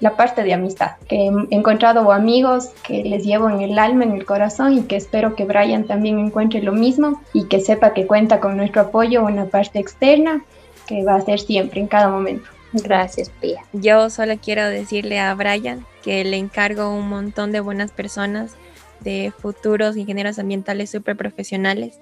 la 0.00 0.16
parte 0.16 0.42
de 0.42 0.52
amistad, 0.52 0.92
que 1.08 1.26
he 1.26 1.54
encontrado 1.54 2.12
amigos 2.12 2.70
que 2.86 3.04
les 3.04 3.24
llevo 3.24 3.48
en 3.48 3.60
el 3.62 3.78
alma, 3.78 4.04
en 4.04 4.12
el 4.12 4.26
corazón 4.26 4.76
y 4.76 4.82
que 4.82 4.96
espero 4.96 5.34
que 5.34 5.44
Brian 5.44 5.84
también 5.84 6.18
encuentre 6.18 6.60
lo 6.60 6.72
mismo 6.72 7.22
y 7.32 7.44
que 7.44 7.60
sepa 7.60 7.94
que 7.94 8.06
cuenta 8.06 8.38
con 8.40 8.56
nuestro 8.56 8.82
apoyo, 8.82 9.24
una 9.24 9.46
parte 9.46 9.78
externa 9.78 10.44
que 10.86 11.04
va 11.04 11.14
a 11.14 11.20
ser 11.22 11.40
siempre, 11.40 11.80
en 11.80 11.86
cada 11.86 12.08
momento. 12.08 12.44
Gracias, 12.72 13.30
Pia. 13.40 13.62
Yo 13.72 14.10
solo 14.10 14.34
quiero 14.42 14.68
decirle 14.68 15.20
a 15.20 15.32
Brian 15.34 15.86
que 16.04 16.22
le 16.22 16.36
encargo 16.36 16.94
un 16.94 17.08
montón 17.08 17.50
de 17.50 17.60
buenas 17.60 17.90
personas, 17.90 18.56
de 19.00 19.32
futuros 19.36 19.96
ingenieros 19.96 20.38
ambientales 20.38 20.90
súper 20.90 21.16
profesionales 21.16 21.98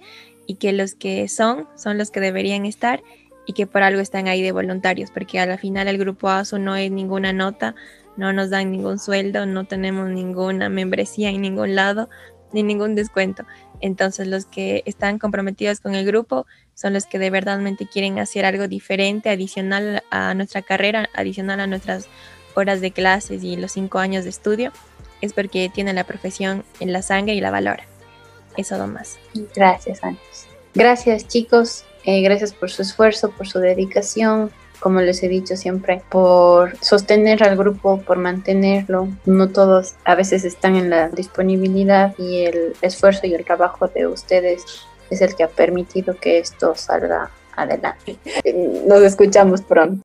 y 0.46 0.56
que 0.56 0.72
los 0.72 0.94
que 0.94 1.28
son, 1.28 1.68
son 1.76 1.98
los 1.98 2.10
que 2.10 2.18
deberían 2.18 2.66
estar 2.66 3.02
y 3.46 3.52
que 3.52 3.68
por 3.68 3.84
algo 3.84 4.00
están 4.00 4.26
ahí 4.26 4.42
de 4.42 4.50
voluntarios, 4.50 5.12
porque 5.12 5.38
a 5.38 5.46
la 5.46 5.56
final 5.56 5.86
el 5.86 5.98
grupo 5.98 6.28
ASU 6.28 6.58
no 6.58 6.74
es 6.74 6.90
ninguna 6.90 7.32
nota, 7.32 7.76
no 8.16 8.32
nos 8.32 8.50
dan 8.50 8.72
ningún 8.72 8.98
sueldo, 8.98 9.46
no 9.46 9.64
tenemos 9.64 10.10
ninguna 10.10 10.68
membresía 10.68 11.30
en 11.30 11.40
ningún 11.40 11.76
lado, 11.76 12.08
ni 12.52 12.64
ningún 12.64 12.96
descuento. 12.96 13.44
Entonces 13.80 14.26
los 14.26 14.46
que 14.46 14.82
están 14.84 15.18
comprometidos 15.18 15.80
con 15.80 15.94
el 15.94 16.04
grupo 16.04 16.46
son 16.74 16.92
los 16.92 17.06
que 17.06 17.18
de 17.20 17.30
verdad 17.30 17.60
quieren 17.92 18.18
hacer 18.18 18.44
algo 18.44 18.66
diferente, 18.66 19.30
adicional 19.30 20.02
a 20.10 20.34
nuestra 20.34 20.62
carrera, 20.62 21.08
adicional 21.14 21.60
a 21.60 21.66
nuestras 21.66 22.08
horas 22.54 22.80
de 22.80 22.90
clases 22.90 23.44
y 23.44 23.56
los 23.56 23.72
cinco 23.72 23.98
años 23.98 24.24
de 24.24 24.30
estudio, 24.30 24.72
es 25.20 25.32
porque 25.32 25.70
tienen 25.72 25.96
la 25.96 26.04
profesión 26.04 26.64
en 26.80 26.92
la 26.92 27.02
sangre 27.02 27.34
y 27.34 27.40
la 27.40 27.50
valora. 27.50 27.84
Eso 28.56 28.76
no 28.76 28.86
más. 28.86 29.18
Gracias, 29.54 30.02
Ángeles. 30.02 30.46
Gracias, 30.74 31.28
chicos. 31.28 31.84
Eh, 32.04 32.22
gracias 32.22 32.52
por 32.52 32.70
su 32.70 32.82
esfuerzo, 32.82 33.30
por 33.30 33.46
su 33.46 33.58
dedicación, 33.60 34.50
como 34.80 35.00
les 35.00 35.22
he 35.22 35.28
dicho 35.28 35.56
siempre, 35.56 36.02
por 36.10 36.76
sostener 36.80 37.42
al 37.44 37.56
grupo, 37.56 38.00
por 38.00 38.18
mantenerlo. 38.18 39.08
No 39.24 39.48
todos 39.48 39.94
a 40.04 40.16
veces 40.16 40.44
están 40.44 40.74
en 40.74 40.90
la 40.90 41.08
disponibilidad 41.08 42.14
y 42.18 42.44
el 42.44 42.72
esfuerzo 42.82 43.26
y 43.26 43.34
el 43.34 43.44
trabajo 43.44 43.86
de 43.86 44.08
ustedes 44.08 44.64
es 45.10 45.20
el 45.20 45.36
que 45.36 45.44
ha 45.44 45.48
permitido 45.48 46.16
que 46.16 46.38
esto 46.38 46.74
salga 46.74 47.30
adelante. 47.54 48.16
Nos 48.86 49.02
escuchamos 49.02 49.62
pronto. 49.62 50.02